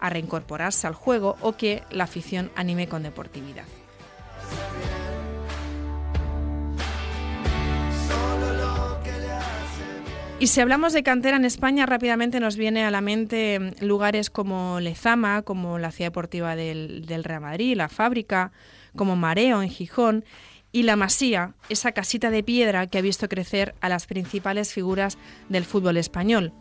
a 0.00 0.10
reincorporarse 0.10 0.86
al 0.86 0.94
juego 0.94 1.36
o 1.40 1.52
que 1.56 1.82
la 1.90 2.04
afición 2.04 2.50
anime 2.56 2.88
con 2.88 3.02
deportividad. 3.02 3.64
Y 10.40 10.48
si 10.48 10.60
hablamos 10.60 10.92
de 10.92 11.02
cantera 11.02 11.36
en 11.36 11.44
España, 11.44 11.86
rápidamente 11.86 12.40
nos 12.40 12.56
viene 12.56 12.84
a 12.84 12.90
la 12.90 13.00
mente 13.00 13.58
mm, 13.58 13.84
lugares 13.84 14.28
como 14.28 14.78
Lezama, 14.80 15.42
como 15.42 15.78
la 15.78 15.90
ciudad 15.90 16.08
deportiva 16.08 16.56
del, 16.56 17.06
del 17.06 17.24
Real 17.24 17.40
Madrid, 17.40 17.76
la 17.76 17.88
fábrica, 17.88 18.52
como 18.94 19.16
Mareo 19.16 19.62
en 19.62 19.70
Gijón, 19.70 20.24
y 20.74 20.82
la 20.82 20.96
Masía, 20.96 21.54
esa 21.68 21.92
casita 21.92 22.30
de 22.30 22.42
piedra 22.42 22.88
que 22.88 22.98
ha 22.98 23.00
visto 23.00 23.28
crecer 23.28 23.76
a 23.80 23.88
las 23.88 24.06
principales 24.06 24.72
figuras 24.72 25.18
del 25.48 25.64
fútbol 25.64 25.96
español. 25.96 26.52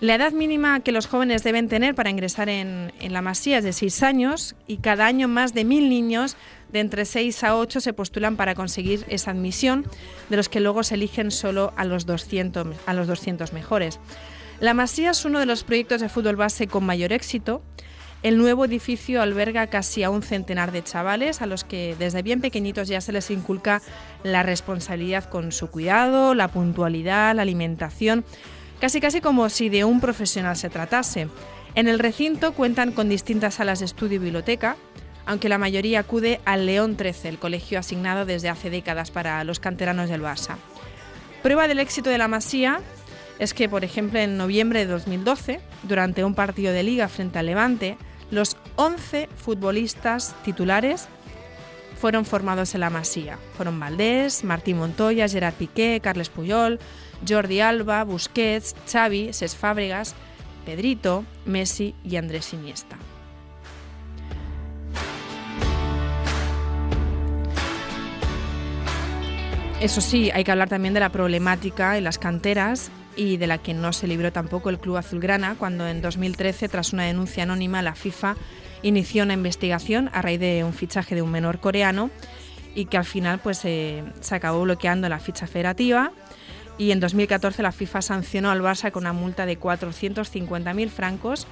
La 0.00 0.16
edad 0.16 0.32
mínima 0.32 0.80
que 0.80 0.90
los 0.90 1.06
jóvenes 1.06 1.44
deben 1.44 1.68
tener 1.68 1.94
para 1.94 2.10
ingresar 2.10 2.48
en, 2.48 2.92
la 3.00 3.22
Masía 3.22 3.58
es 3.58 3.64
de 3.64 3.72
6 3.72 4.02
años 4.02 4.56
y 4.66 4.78
cada 4.78 5.06
año 5.06 5.28
más 5.28 5.54
de 5.54 5.64
mil 5.64 5.88
niños 5.88 6.36
de 6.72 6.80
entre 6.80 7.04
6 7.04 7.44
a 7.44 7.56
8 7.56 7.80
se 7.80 7.92
postulan 7.92 8.36
para 8.36 8.56
conseguir 8.56 9.06
esa 9.08 9.30
admisión, 9.30 9.86
de 10.28 10.36
los 10.38 10.48
que 10.48 10.58
luego 10.58 10.82
se 10.82 10.96
eligen 10.96 11.30
solo 11.30 11.72
a 11.76 11.84
los 11.84 12.04
200, 12.04 12.66
a 12.84 12.92
los 12.94 13.06
200 13.06 13.52
mejores. 13.52 14.00
La 14.58 14.74
Masía 14.74 15.12
es 15.12 15.24
uno 15.24 15.38
de 15.38 15.46
los 15.46 15.62
proyectos 15.62 16.00
de 16.00 16.08
fútbol 16.08 16.34
base 16.34 16.66
con 16.66 16.84
mayor 16.84 17.12
éxito 17.12 17.62
el 18.22 18.38
nuevo 18.38 18.64
edificio 18.64 19.20
alberga 19.20 19.66
casi 19.66 20.04
a 20.04 20.10
un 20.10 20.22
centenar 20.22 20.70
de 20.70 20.84
chavales 20.84 21.42
a 21.42 21.46
los 21.46 21.64
que 21.64 21.96
desde 21.98 22.22
bien 22.22 22.40
pequeñitos 22.40 22.88
ya 22.88 23.00
se 23.00 23.12
les 23.12 23.30
inculca 23.30 23.82
la 24.22 24.42
responsabilidad 24.42 25.24
con 25.24 25.50
su 25.50 25.68
cuidado, 25.68 26.34
la 26.34 26.48
puntualidad, 26.48 27.34
la 27.34 27.42
alimentación, 27.42 28.24
casi 28.80 29.00
casi 29.00 29.20
como 29.20 29.48
si 29.48 29.68
de 29.68 29.84
un 29.84 30.00
profesional 30.00 30.56
se 30.56 30.70
tratase. 30.70 31.28
En 31.74 31.88
el 31.88 31.98
recinto 31.98 32.52
cuentan 32.52 32.92
con 32.92 33.08
distintas 33.08 33.54
salas 33.54 33.80
de 33.80 33.86
estudio 33.86 34.16
y 34.16 34.18
biblioteca, 34.18 34.76
aunque 35.26 35.48
la 35.48 35.58
mayoría 35.58 36.00
acude 36.00 36.40
al 36.44 36.66
León 36.66 36.96
13, 36.96 37.28
el 37.28 37.38
colegio 37.38 37.78
asignado 37.78 38.24
desde 38.24 38.48
hace 38.48 38.70
décadas 38.70 39.10
para 39.10 39.42
los 39.44 39.58
canteranos 39.58 40.08
del 40.08 40.22
Barça. 40.22 40.56
Prueba 41.42 41.66
del 41.66 41.80
éxito 41.80 42.10
de 42.10 42.18
la 42.18 42.28
Masía 42.28 42.80
es 43.40 43.54
que, 43.54 43.68
por 43.68 43.82
ejemplo, 43.82 44.20
en 44.20 44.36
noviembre 44.36 44.80
de 44.80 44.92
2012, 44.92 45.60
durante 45.82 46.24
un 46.24 46.34
partido 46.34 46.72
de 46.72 46.84
liga 46.84 47.08
frente 47.08 47.38
al 47.38 47.46
Levante, 47.46 47.96
11 48.76 49.28
futbolistas 49.36 50.34
titulares 50.44 51.08
fueron 52.02 52.24
formados 52.24 52.74
en 52.74 52.80
la 52.80 52.90
Masía. 52.90 53.38
Fueron 53.56 53.78
Valdés, 53.78 54.42
Martín 54.44 54.78
Montoya, 54.78 55.28
Gerard 55.28 55.54
Piqué, 55.54 56.00
Carles 56.02 56.30
Puyol, 56.30 56.80
Jordi 57.28 57.60
Alba, 57.60 58.02
Busquets, 58.04 58.74
Xavi, 58.90 59.32
Ses 59.32 59.54
Fábregas, 59.54 60.14
Pedrito, 60.66 61.24
Messi 61.44 61.94
y 62.02 62.16
Andrés 62.16 62.52
Iniesta. 62.52 62.96
Eso 69.80 70.00
sí, 70.00 70.30
hay 70.30 70.44
que 70.44 70.52
hablar 70.52 70.68
también 70.68 70.94
de 70.94 71.00
la 71.00 71.10
problemática 71.10 71.98
en 71.98 72.04
las 72.04 72.18
canteras 72.18 72.92
y 73.16 73.36
de 73.36 73.46
la 73.46 73.58
que 73.58 73.74
no 73.74 73.92
se 73.92 74.06
libró 74.06 74.32
tampoco 74.32 74.70
el 74.70 74.78
Club 74.78 74.96
Azulgrana 74.96 75.56
cuando 75.58 75.88
en 75.88 76.00
2013, 76.00 76.68
tras 76.68 76.92
una 76.92 77.04
denuncia 77.04 77.42
anónima, 77.42 77.82
la 77.82 77.94
FIFA 77.94 78.36
inició 78.82 79.24
una 79.24 79.34
investigación 79.34 80.10
a 80.12 80.22
raíz 80.22 80.40
de 80.40 80.64
un 80.64 80.72
fichaje 80.72 81.14
de 81.14 81.22
un 81.22 81.30
menor 81.30 81.60
coreano 81.60 82.10
y 82.74 82.86
que 82.86 82.96
al 82.96 83.04
final 83.04 83.38
pues, 83.38 83.58
se 83.58 84.04
acabó 84.30 84.62
bloqueando 84.62 85.08
la 85.08 85.18
ficha 85.18 85.46
federativa 85.46 86.12
y 86.78 86.90
en 86.90 87.00
2014 87.00 87.62
la 87.62 87.72
FIFA 87.72 88.02
sancionó 88.02 88.50
al 88.50 88.62
Barça 88.62 88.90
con 88.90 89.04
una 89.04 89.12
multa 89.12 89.46
de 89.46 89.58
450.000 89.58 90.88
francos 90.88 91.46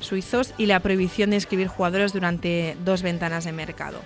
suizos 0.00 0.54
y 0.56 0.66
la 0.66 0.80
prohibición 0.80 1.30
de 1.30 1.36
inscribir 1.36 1.68
jugadores 1.68 2.12
durante 2.12 2.76
dos 2.84 3.02
ventanas 3.02 3.44
de 3.44 3.52
mercado. 3.52 4.00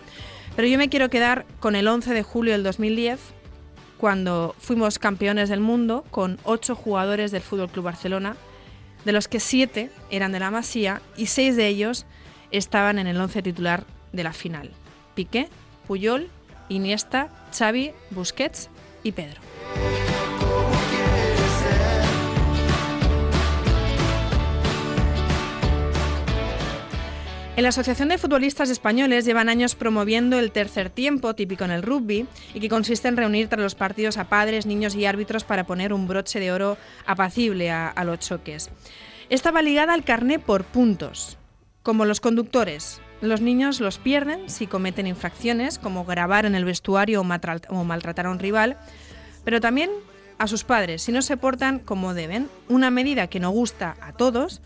Pero 0.57 0.69
yo 0.69 0.79
me 0.79 0.89
quiero 0.89 1.09
quedar 1.09 1.47
con 1.61 1.77
el 1.77 1.87
11 1.89 2.13
de 2.13 2.23
julio 2.23 2.53
del 2.53 2.63
2010 2.63 3.21
cuando 3.99 4.55
fuimos 4.59 4.99
campeones 4.99 5.49
del 5.49 5.61
mundo 5.61 6.05
con 6.11 6.39
ocho 6.45 6.75
jugadores 6.75 7.31
del 7.31 7.43
Fútbol 7.43 7.71
Club 7.71 7.87
Barcelona, 7.87 8.37
de 9.05 9.13
los 9.13 9.29
que 9.29 9.41
siete 9.41 9.91
eran 10.11 10.33
de 10.33 10.41
la 10.41 10.51
Masía 10.51 11.01
y 11.17 11.27
seis 11.27 11.57
de 11.57 11.69
ellos 11.69 12.07
estaban 12.59 12.99
en 12.99 13.07
el 13.07 13.21
once 13.21 13.43
titular 13.43 13.85
de 14.13 14.25
la 14.25 14.33
final: 14.33 14.71
Piqué, 15.15 15.49
Puyol, 15.87 16.31
Iniesta, 16.69 17.29
Xavi, 17.53 17.93
Busquets 18.11 18.71
y 19.03 19.13
Pedro. 19.13 19.41
En 27.57 27.63
la 27.63 27.69
Asociación 27.69 28.09
de 28.09 28.19
Futbolistas 28.19 28.69
Españoles 28.69 29.25
llevan 29.25 29.49
años 29.49 29.77
promoviendo 29.77 30.41
el 30.41 30.51
tercer 30.51 30.91
tiempo, 30.91 31.35
típico 31.35 31.65
en 31.65 31.71
el 31.71 31.83
rugby, 31.83 32.27
y 32.53 32.59
que 32.59 32.69
consiste 32.69 33.07
en 33.07 33.17
reunir 33.17 33.47
tras 33.47 33.63
los 33.63 33.77
partidos 33.77 34.17
a 34.17 34.25
padres, 34.25 34.67
niños 34.67 34.97
y 34.97 35.07
árbitros 35.07 35.45
para 35.45 35.63
poner 35.63 35.93
un 35.93 36.09
broche 36.09 36.41
de 36.41 36.51
oro 36.51 36.77
apacible 37.07 37.71
a, 37.71 38.03
los 38.05 38.19
choques. 38.19 38.71
Estaba 39.31 39.63
ligada 39.63 39.95
al 39.95 40.03
carné 40.03 40.41
por 40.41 40.65
puntos, 40.65 41.39
como 41.85 42.05
los 42.05 42.21
conductores. 42.21 43.01
Los 43.21 43.41
niños 43.41 43.79
los 43.79 43.99
pierden 43.99 44.51
si 44.51 44.67
cometen 44.67 45.07
infracciones, 45.07 45.79
como 45.79 46.05
grabar 46.05 46.47
en 46.47 46.57
el 46.57 46.65
vestuario 46.65 47.21
o 47.21 47.85
maltratar 47.85 48.27
a 48.27 48.31
un 48.31 48.41
rival, 48.41 48.77
pero 49.45 49.61
también 49.61 49.91
a 50.39 50.49
sus 50.49 50.65
padres 50.65 51.03
si 51.03 51.13
no 51.13 51.23
se 51.23 51.37
portan 51.37 51.79
como 51.79 52.13
deben, 52.13 52.49
una 52.69 52.91
medida 52.91 53.29
que 53.29 53.39
no 53.39 53.51
gusta 53.51 53.97
a 54.01 54.13
todos 54.13 54.61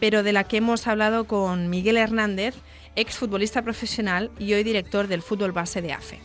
pero 0.00 0.22
de 0.22 0.32
la 0.32 0.44
que 0.44 0.58
hemos 0.58 0.86
hablado 0.86 1.26
con 1.26 1.70
Miguel 1.70 1.96
Hernández, 1.96 2.54
exfutbolista 2.96 3.62
profesional 3.62 4.30
y 4.38 4.54
hoy 4.54 4.62
director 4.62 5.06
del 5.06 5.22
fútbol 5.22 5.52
base 5.52 5.82
de 5.82 5.92
AFE. 5.92 6.18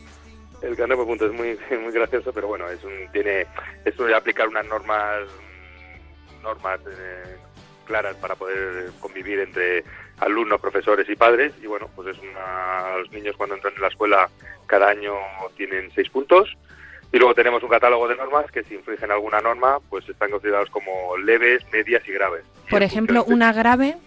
El 0.62 0.76
carnet 0.76 0.98
por 0.98 1.08
punto 1.08 1.26
es 1.26 1.34
muy, 1.34 1.58
muy 1.82 1.92
gracioso, 1.92 2.32
pero 2.34 2.48
bueno, 2.48 2.70
es 2.70 2.84
un, 2.84 3.12
tiene, 3.12 3.48
es 3.86 4.00
aplicar 4.16 4.48
unas 4.48 4.66
normas, 4.66 5.22
normas 6.44 6.80
eh, 6.88 7.38
claras 7.86 8.16
para 8.18 8.36
poder 8.36 8.92
convivir 9.00 9.40
entre 9.40 9.84
alumnos, 10.22 10.62
profesores 10.62 11.10
y 11.10 11.16
padres. 11.16 11.54
Y 11.62 11.68
bueno, 11.68 11.90
pues 11.96 12.16
es 12.16 12.24
una, 12.24 12.98
los 12.98 13.12
niños 13.12 13.36
cuando 13.36 13.56
entran 13.56 13.74
en 13.76 13.82
la 13.82 13.90
escuela 13.90 14.30
cada 14.68 14.90
año 14.90 15.14
tienen 15.58 15.92
seis 15.94 16.10
puntos 16.10 16.56
y 17.12 17.18
luego 17.18 17.36
tenemos 17.36 17.62
un 17.62 17.70
catálogo 17.70 18.08
de 18.08 18.16
normas 18.16 18.50
que 18.52 18.64
si 18.64 18.76
infringen 18.76 19.12
alguna 19.12 19.42
norma, 19.42 19.80
pues 19.90 20.08
están 20.08 20.32
considerados 20.32 20.70
como 20.70 21.18
leves, 21.18 21.66
medias 21.72 22.02
y 22.08 22.14
graves. 22.14 22.46
Por 22.70 22.84
ejemplo, 22.84 23.26
una 23.26 23.52
grave. 23.52 23.98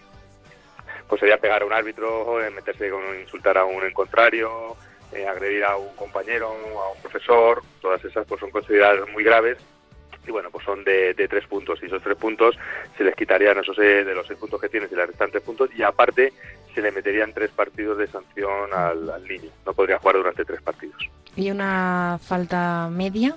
Pues 1.06 1.20
sería 1.20 1.36
pegar 1.36 1.62
a 1.62 1.66
un 1.66 1.72
árbitro, 1.74 2.42
eh, 2.42 2.50
meterse 2.50 2.88
con 2.88 3.02
insultar 3.20 3.58
a 3.58 3.64
un 3.66 3.90
contrario, 3.90 4.74
eh, 5.12 5.26
agredir 5.26 5.64
a 5.64 5.76
un 5.76 5.94
compañero, 5.96 6.46
a 6.48 6.92
un 6.92 7.02
profesor, 7.02 7.62
todas 7.82 8.02
esas 8.02 8.26
pues 8.26 8.40
son 8.40 8.50
consideradas 8.50 9.06
muy 9.10 9.22
graves 9.22 9.58
y 10.26 10.30
bueno, 10.30 10.50
pues 10.50 10.64
son 10.64 10.84
de, 10.84 11.14
tres 11.28 11.46
puntos 11.46 11.78
y 11.82 11.86
esos 11.86 12.02
tres 12.02 12.16
puntos 12.16 12.56
se 12.96 13.04
les 13.04 13.14
quitarían 13.14 13.58
esos 13.58 13.78
eh, 13.78 14.04
de 14.04 14.14
los 14.14 14.26
seis 14.26 14.38
puntos 14.38 14.60
que 14.60 14.68
tienes 14.68 14.90
y 14.92 14.94
los 14.94 15.06
restantes 15.06 15.42
puntos 15.42 15.70
y 15.76 15.82
aparte 15.82 16.32
se 16.74 16.82
le 16.82 16.90
meterían 16.90 17.32
tres 17.32 17.50
partidos 17.50 17.98
de 17.98 18.06
sanción 18.08 18.72
al, 18.72 19.10
al 19.10 19.24
niño, 19.26 19.50
no 19.64 19.72
podría 19.72 19.98
jugar 19.98 20.16
durante 20.16 20.44
tres 20.44 20.60
partidos. 20.62 21.08
¿Y 21.36 21.50
una 21.50 22.18
falta 22.20 22.88
media? 22.90 23.34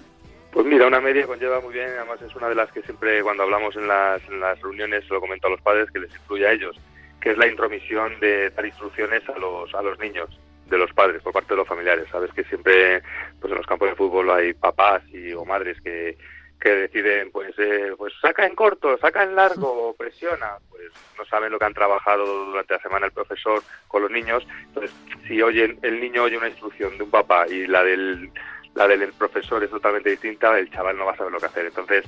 Pues 0.52 0.66
mira, 0.66 0.88
una 0.88 1.00
media 1.00 1.28
conlleva 1.28 1.60
muy 1.62 1.74
bien, 1.74 1.90
además 1.98 2.22
es 2.22 2.36
una 2.36 2.50
de 2.50 2.56
las 2.56 2.72
que 2.72 2.82
siempre 2.82 3.22
cuando 3.22 3.44
hablamos 3.44 3.76
en 3.76 3.88
las, 3.88 4.24
en 4.28 4.40
las 4.40 4.60
reuniones 4.62 5.06
se 5.06 5.14
lo 5.14 5.22
comento 5.22 5.48
a 5.48 5.52
los 5.52 5.62
padres 5.62 5.92
que 5.92 6.00
les 6.00 6.12
incluye 6.12 6.48
a 6.48 6.52
ellos, 6.52 6.76
que 7.22 7.32
es 7.32 7.38
la 7.38 7.48
intromisión 7.48 8.20
de 8.20 8.50
dar 8.50 8.66
instrucciones 8.66 9.22
a 9.30 9.38
los, 9.38 9.74
a 9.76 9.82
los 9.82 10.00
niños 10.00 10.30
de 10.66 10.78
los 10.78 10.92
padres 10.94 11.22
por 11.22 11.34
parte 11.34 11.54
de 11.54 11.58
los 11.58 11.68
familiares. 11.68 12.08
Sabes 12.12 12.32
que 12.34 12.44
siempre 12.46 13.02
pues 13.40 13.52
en 13.52 13.58
los 13.58 13.68
campos 13.68 13.90
de 13.90 13.96
fútbol 13.96 14.30
hay 14.32 14.54
papás 14.54 15.04
y, 15.10 15.32
o 15.34 15.46
madres 15.46 15.80
que, 15.82 16.18
que 16.60 16.70
deciden, 16.70 17.32
pues, 17.32 17.54
eh, 17.58 17.94
pues 17.98 18.14
saca 18.22 18.46
en 18.46 18.56
corto, 18.56 18.98
saca 18.98 19.24
en 19.24 19.36
largo, 19.36 19.96
presiona, 19.98 20.58
pues 20.70 20.92
no 21.18 21.26
saben 21.26 21.52
lo 21.52 21.60
que 21.60 21.66
han 21.66 21.74
trabajado 21.74 22.46
durante 22.46 22.74
la 22.74 22.82
semana 22.82 23.06
el 23.06 23.12
profesor 23.12 23.62
con 23.88 24.02
los 24.02 24.12
niños. 24.12 24.46
Entonces, 24.68 24.92
si 25.28 25.42
oyen, 25.42 25.80
el 25.82 26.00
niño 26.00 26.24
oye 26.24 26.38
una 26.38 26.50
instrucción 26.50 26.98
de 26.98 27.04
un 27.04 27.12
papá 27.12 27.48
y 27.48 27.68
la 27.68 27.84
del, 27.84 28.32
la 28.76 28.88
del 28.88 29.12
profesor 29.14 29.64
es 29.64 29.70
totalmente 29.70 30.10
distinta, 30.10 30.58
el 30.58 30.72
chaval 30.72 30.98
no 30.98 31.06
va 31.06 31.14
a 31.14 31.18
saber 31.18 31.32
lo 31.32 31.40
que 31.40 31.46
hacer. 31.46 31.66
Entonces, 31.66 32.06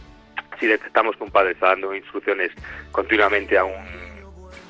si 0.59 0.67
detectamos 0.67 1.15
que 1.15 1.23
un 1.23 1.31
padre 1.31 1.51
está 1.51 1.67
dando 1.67 1.93
instrucciones 1.95 2.51
continuamente 2.91 3.57
a 3.57 3.63
un 3.63 4.09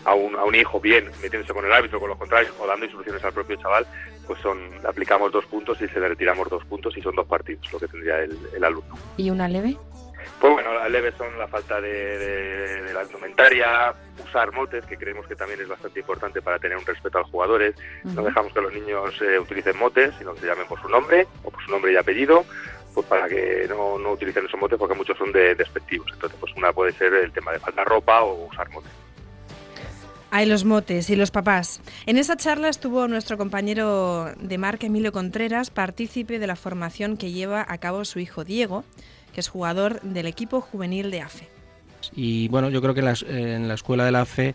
a 0.05 0.13
un, 0.13 0.35
a 0.35 0.43
un 0.43 0.55
hijo 0.55 0.79
bien 0.79 1.11
metiéndose 1.21 1.53
con 1.53 1.65
el 1.65 1.73
árbitro, 1.73 1.99
con 1.99 2.09
los 2.09 2.17
contrarios 2.17 2.55
o 2.57 2.65
dando 2.65 2.85
instrucciones 2.85 3.23
al 3.23 3.33
propio 3.33 3.57
chaval, 3.57 3.85
pues 4.29 4.39
son 4.41 4.59
aplicamos 4.85 5.31
dos 5.31 5.43
puntos 5.47 5.81
y 5.81 5.87
se 5.87 5.99
le 5.99 6.07
retiramos 6.07 6.47
dos 6.51 6.63
puntos 6.65 6.95
y 6.95 7.01
son 7.01 7.15
dos 7.15 7.25
partidos 7.25 7.73
lo 7.73 7.79
que 7.79 7.87
tendría 7.87 8.19
el, 8.19 8.37
el 8.55 8.63
alumno. 8.63 8.95
¿Y 9.17 9.31
una 9.31 9.47
leve? 9.47 9.75
Pues 10.39 10.53
bueno, 10.53 10.71
las 10.71 10.87
leves 10.91 11.15
son 11.17 11.35
la 11.39 11.47
falta 11.47 11.81
de, 11.81 11.89
de, 11.89 12.83
de, 12.83 12.93
la 12.93 13.03
indumentaria, 13.03 13.91
usar 14.23 14.51
motes, 14.53 14.85
que 14.85 14.97
creemos 14.97 15.25
que 15.25 15.35
también 15.35 15.59
es 15.61 15.67
bastante 15.67 16.01
importante 16.01 16.43
para 16.43 16.59
tener 16.59 16.77
un 16.77 16.85
respeto 16.85 17.17
a 17.17 17.21
los 17.21 17.31
jugadores. 17.31 17.73
Uh 18.03 18.09
-huh. 18.09 18.13
No 18.13 18.23
dejamos 18.23 18.53
que 18.53 18.61
los 18.61 18.71
niños 18.71 19.19
eh, 19.19 19.39
utilicen 19.39 19.79
motes, 19.79 20.13
sino 20.19 20.35
que 20.35 20.41
se 20.41 20.45
llamen 20.45 20.67
por 20.67 20.79
su 20.79 20.87
nombre 20.89 21.25
o 21.43 21.49
por 21.49 21.65
su 21.65 21.71
nombre 21.71 21.91
y 21.91 21.95
apellido, 21.95 22.45
pues 22.93 23.07
para 23.07 23.27
que 23.27 23.65
no, 23.67 23.97
no 23.97 24.11
utilicen 24.11 24.45
esos 24.45 24.59
motes 24.59 24.77
porque 24.77 24.93
muchos 24.93 25.17
son 25.17 25.31
de, 25.31 25.55
despectivos. 25.55 26.07
Entonces, 26.13 26.37
pues 26.39 26.53
una 26.55 26.71
puede 26.71 26.91
ser 26.91 27.15
el 27.15 27.31
tema 27.31 27.51
de 27.51 27.59
falta 27.59 27.83
ropa 27.83 28.21
o 28.21 28.45
usar 28.45 28.69
motes. 28.69 28.91
Hay 30.31 30.45
los 30.45 30.63
motes 30.63 31.09
y 31.09 31.15
los 31.15 31.31
papás. 31.31 31.81
En 32.05 32.17
esa 32.17 32.37
charla 32.37 32.69
estuvo 32.69 33.07
nuestro 33.07 33.37
compañero 33.37 34.31
de 34.39 34.57
marca 34.59 34.85
Emilio 34.85 35.11
Contreras, 35.11 35.71
partícipe 35.71 36.37
de 36.37 36.45
la 36.45 36.55
formación 36.55 37.17
que 37.17 37.31
lleva 37.31 37.65
a 37.67 37.77
cabo 37.79 38.05
su 38.05 38.19
hijo 38.19 38.43
Diego, 38.43 38.83
que 39.33 39.39
es 39.39 39.47
jugador 39.47 40.01
del 40.01 40.27
equipo 40.27 40.61
juvenil 40.61 41.09
de 41.09 41.21
AFE. 41.21 41.47
Y 42.15 42.47
bueno, 42.49 42.69
yo 42.69 42.81
creo 42.81 42.93
que 42.93 42.99
en 42.99 43.05
la, 43.05 43.15
en 43.27 43.67
la 43.67 43.73
escuela 43.73 44.05
de 44.05 44.11
la 44.11 44.21
AFE 44.21 44.53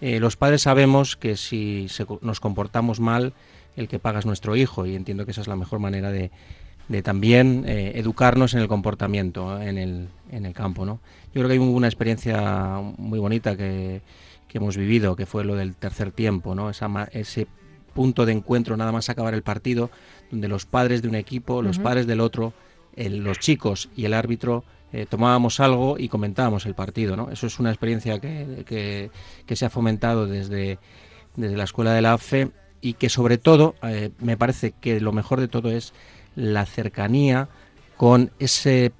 eh, 0.00 0.20
los 0.20 0.36
padres 0.36 0.62
sabemos 0.62 1.16
que 1.16 1.36
si 1.36 1.88
nos 2.20 2.40
comportamos 2.40 3.00
mal, 3.00 3.32
el 3.76 3.88
que 3.88 3.98
paga 3.98 4.18
es 4.18 4.26
nuestro 4.26 4.56
hijo 4.56 4.86
y 4.86 4.94
entiendo 4.94 5.24
que 5.24 5.30
esa 5.30 5.40
es 5.40 5.48
la 5.48 5.56
mejor 5.56 5.78
manera 5.78 6.12
de, 6.12 6.30
de 6.88 7.02
también 7.02 7.64
eh, 7.66 7.92
educarnos 7.94 8.54
en 8.54 8.60
el 8.60 8.68
comportamiento 8.68 9.60
en 9.60 9.78
el, 9.78 10.08
en 10.30 10.46
el 10.46 10.52
campo. 10.52 10.84
¿no? 10.84 11.00
Yo 11.34 11.40
creo 11.40 11.48
que 11.48 11.52
hay 11.54 11.58
una 11.58 11.86
experiencia 11.86 12.80
muy 12.96 13.18
bonita 13.18 13.56
que 13.56 14.02
que 14.48 14.58
hemos 14.58 14.76
vivido, 14.76 15.14
que 15.14 15.26
fue 15.26 15.44
lo 15.44 15.54
del 15.54 15.76
tercer 15.76 16.10
tiempo, 16.10 16.54
¿no? 16.54 16.70
Esa, 16.70 16.88
ese 17.12 17.46
punto 17.94 18.26
de 18.26 18.32
encuentro 18.32 18.76
nada 18.76 18.92
más 18.92 19.08
acabar 19.08 19.34
el 19.34 19.42
partido, 19.42 19.90
donde 20.30 20.48
los 20.48 20.66
padres 20.66 21.02
de 21.02 21.08
un 21.08 21.14
equipo, 21.14 21.62
los 21.62 21.78
uh 21.78 21.80
-huh. 21.80 21.84
padres 21.84 22.06
del 22.06 22.20
otro, 22.20 22.52
el, 22.96 23.18
los 23.18 23.38
chicos 23.38 23.88
y 23.96 24.04
el 24.04 24.14
árbitro 24.14 24.64
eh, 24.92 25.06
tomábamos 25.08 25.60
algo 25.60 25.96
y 25.98 26.08
comentábamos 26.08 26.64
el 26.66 26.74
partido. 26.74 27.16
¿no? 27.16 27.30
Eso 27.30 27.46
es 27.46 27.58
una 27.58 27.70
experiencia 27.70 28.18
que, 28.20 28.64
que, 28.66 29.10
que, 29.46 29.56
se 29.56 29.66
ha 29.66 29.70
fomentado 29.70 30.26
desde, 30.26 30.78
desde 31.36 31.56
la 31.56 31.64
escuela 31.64 31.92
de 31.92 32.02
la 32.02 32.14
AFE 32.14 32.50
y 32.80 32.94
que 32.94 33.08
sobre 33.08 33.38
todo 33.38 33.74
eh, 33.82 34.10
me 34.20 34.36
parece 34.36 34.72
que 34.72 35.00
lo 35.00 35.12
mejor 35.12 35.40
de 35.40 35.48
todo 35.48 35.70
es 35.70 35.92
la 36.36 36.64
cercanía 36.64 37.48
con 37.96 38.30
ese 38.38 38.92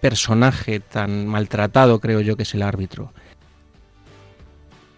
personaje 0.00 0.80
tan 0.80 1.26
maltratado, 1.26 2.00
creo 2.00 2.20
yo, 2.20 2.36
que 2.36 2.44
es 2.44 2.54
el 2.54 2.62
árbitro. 2.62 3.12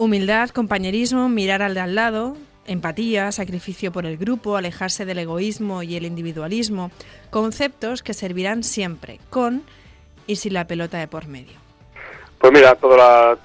Humildad, 0.03 0.51
compañerismo, 0.51 1.29
mirar 1.29 1.63
al 1.63 1.75
de 1.75 1.81
al 1.81 1.95
lado, 1.95 2.37
empatía, 2.67 3.31
sacrificio 3.31 3.93
por 3.93 4.05
el 4.05 4.17
grupo, 4.17 4.57
alejarse 4.57 5.05
del 5.05 5.21
egoísmo 5.21 5.85
y 5.85 5.95
el 5.95 6.05
individualismo, 6.05 6.91
conceptos 7.31 8.03
que 8.03 8.13
servirán 8.13 8.65
siempre, 8.65 9.21
con 9.31 9.63
y 10.27 10.35
sin 10.35 10.55
la 10.55 10.67
pelota 10.67 10.99
de 10.99 11.07
por 11.07 11.29
medio. 11.29 11.53
Pues 12.37 12.53
mira, 12.53 12.75
todos 12.75 12.97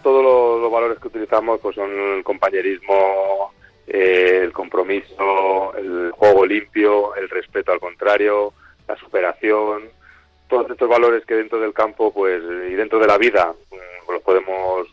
los 0.01 0.71
valores 0.71 0.97
que 0.97 1.09
utilizamos 1.09 1.59
pues 1.59 1.75
son 1.75 1.91
el 1.91 2.23
compañerismo, 2.23 3.53
eh, 3.85 4.39
el 4.41 4.51
compromiso, 4.51 5.75
el 5.77 6.09
juego 6.09 6.43
limpio, 6.43 7.13
el 7.17 7.29
respeto 7.29 7.71
al 7.71 7.79
contrario, 7.79 8.53
la 8.87 8.97
superación, 8.97 9.83
todos 10.49 10.71
estos 10.71 10.89
valores 10.89 11.23
que 11.23 11.35
dentro 11.35 11.59
del 11.59 11.73
campo 11.73 12.11
pues 12.11 12.41
y 12.41 12.73
dentro 12.73 12.97
de 12.97 13.05
la 13.05 13.19
vida 13.19 13.53
pues, 13.69 13.81
los 14.09 14.23
podemos 14.23 14.87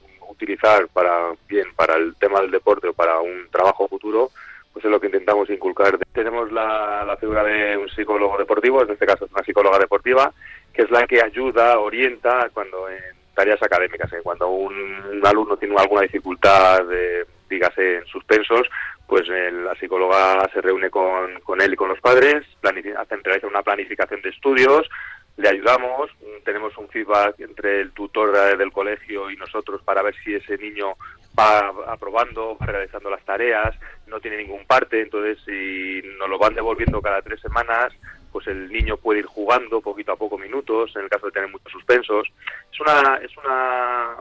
utilizar 0.45 0.89
para 0.89 1.33
bien 1.49 1.67
para 1.75 1.97
el 1.97 2.15
tema 2.17 2.41
del 2.41 2.51
deporte 2.51 2.89
o 2.89 2.93
para 2.93 3.19
un 3.21 3.49
trabajo 3.51 3.89
futuro, 3.89 4.31
pues 4.73 4.85
es 4.85 4.91
lo 4.91 5.01
que 5.01 5.07
intentamos 5.07 5.49
inculcar. 5.51 5.99
Tenemos 6.13 6.53
la, 6.53 7.17
figura 7.19 7.43
de 7.45 7.77
un 7.77 7.89
psicólogo 7.89 8.37
deportivo, 8.37 8.83
en 8.83 8.91
este 8.91 9.07
caso 9.07 9.25
es 9.25 9.33
una 9.33 9.43
psicóloga 9.43 9.79
deportiva, 9.79 10.33
que 10.73 10.83
es 10.83 10.91
la 10.91 11.07
que 11.07 11.23
ayuda, 11.23 11.79
orienta 11.79 12.51
cuando 12.53 12.89
en 12.89 13.03
tareas 13.35 13.63
académicas, 13.63 14.13
¿eh? 14.13 14.21
cuando 14.23 14.49
un, 14.49 15.21
alumno 15.25 15.57
tiene 15.57 15.77
alguna 15.77 16.03
dificultad, 16.03 16.85
de, 16.85 17.25
dígase 17.49 17.97
en 17.99 18.07
suspensos, 18.07 18.69
pues 19.07 19.23
eh, 19.29 19.51
la 19.51 19.75
psicóloga 19.77 20.49
se 20.53 20.61
reúne 20.61 20.91
con, 20.91 21.41
con 21.41 21.61
él 21.61 21.73
y 21.73 21.77
con 21.77 21.89
los 21.89 22.01
padres, 22.01 22.45
hacen, 22.63 23.25
realizan 23.25 23.51
una 23.51 23.63
planificación 23.63 24.21
de 24.23 24.31
estudios, 24.31 24.89
le 25.37 25.49
ayudamos, 25.49 26.11
tenemos 26.45 26.77
un 26.79 26.89
feedback 26.89 27.41
entre 27.41 27.81
el 27.81 27.93
tutor 27.93 28.57
del 28.57 28.71
colegio 28.71 29.31
y 29.31 29.37
nosotros 29.37 29.83
para 29.83 30.03
ver 30.03 30.15
si 30.23 30.35
ese 30.35 30.57
niño 30.59 30.95
va 31.39 31.73
aprobando, 31.89 32.57
va 32.57 32.67
realizando 32.67 33.11
las 33.11 33.25
tareas, 33.25 33.75
no 34.07 34.21
tiene 34.21 34.37
ningún 34.37 34.65
parte, 34.65 35.01
entonces 35.01 35.39
si 35.45 36.03
nos 36.19 36.29
lo 36.29 36.39
van 36.39 36.55
devolviendo 36.55 37.03
cada 37.03 37.21
tres 37.23 37.41
semanas, 37.41 37.93
pues 38.31 38.47
el 38.47 38.69
niño 38.69 38.97
puede 38.97 39.21
ir 39.21 39.27
jugando 39.27 39.81
poquito 39.81 40.13
a 40.13 40.17
poco 40.17 40.39
minutos, 40.39 40.95
en 40.97 41.03
el 41.03 41.09
caso 41.09 41.27
de 41.27 41.33
tener 41.33 41.49
muchos 41.49 41.71
suspensos. 41.73 42.29
Es 42.73 42.81
una, 42.81 43.17
es 43.17 43.37
una, 43.37 44.17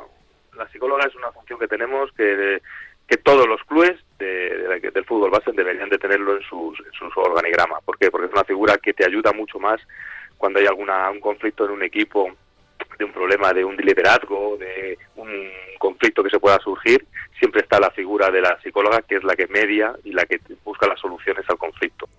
la 0.56 0.67
psicóloga 0.69 1.06
es 1.08 1.15
una 1.15 1.32
función 1.32 1.60
que 1.60 1.67
tenemos 1.67 2.12
que, 2.13 2.62
que 3.08 3.17
todos 3.17 3.47
los 3.47 3.63
clubes 3.63 3.99
de, 4.17 4.80
de, 4.80 4.91
del 4.91 5.06
fútbol 5.06 5.32
base 5.32 5.52
deberían 5.52 5.89
de 5.89 5.97
tenerlo 5.97 6.38
en, 6.38 6.43
sus, 6.43 6.80
en 6.80 7.10
su 7.12 7.19
organigrama. 7.19 7.80
¿Por 7.82 7.97
qué? 7.97 8.10
Porque 8.10 8.28
es 8.28 8.34
una 8.34 8.43
figura 8.43 8.78
que 8.78 8.93
te 8.93 9.06
ayuda 9.06 9.32
mucho 9.32 9.60
más 9.60 9.82
cuando 10.43 10.60
hay 10.60 10.65
alguna 10.65 11.10
un 11.10 11.21
conflicto 11.21 11.63
en 11.63 11.71
un 11.71 11.84
equipo, 11.84 12.29
de 12.99 13.06
un 13.06 13.13
problema 13.13 13.53
de 13.53 13.63
un 13.63 13.77
liderazgo, 13.77 14.58
de 14.58 14.97
un 15.15 15.29
conflicto 15.79 16.21
que 16.21 16.29
se 16.29 16.38
pueda 16.38 16.60
surgir, 16.60 17.08
siempre 17.39 17.62
está 17.62 17.79
la 17.79 17.89
figura 17.91 18.29
de 18.29 18.41
la 18.41 18.60
psicóloga 18.62 19.01
que 19.03 19.15
es 19.15 19.23
la 19.23 19.38
que 19.38 19.47
media 19.47 19.95
y 20.03 20.12
la 20.12 20.25
que 20.25 20.41
busca 20.65 20.86
las 20.86 20.99
soluciones 20.99 21.45
al 21.47 21.58
conflicto. 21.58 22.10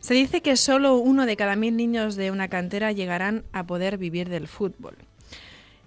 Se 0.00 0.14
dice 0.14 0.40
que 0.40 0.56
solo 0.56 0.94
uno 0.94 1.26
de 1.26 1.36
cada 1.36 1.56
mil 1.56 1.76
niños 1.76 2.16
de 2.16 2.30
una 2.30 2.48
cantera 2.48 2.90
llegarán 2.90 3.44
a 3.52 3.64
poder 3.64 3.98
vivir 3.98 4.30
del 4.30 4.48
fútbol. 4.48 4.96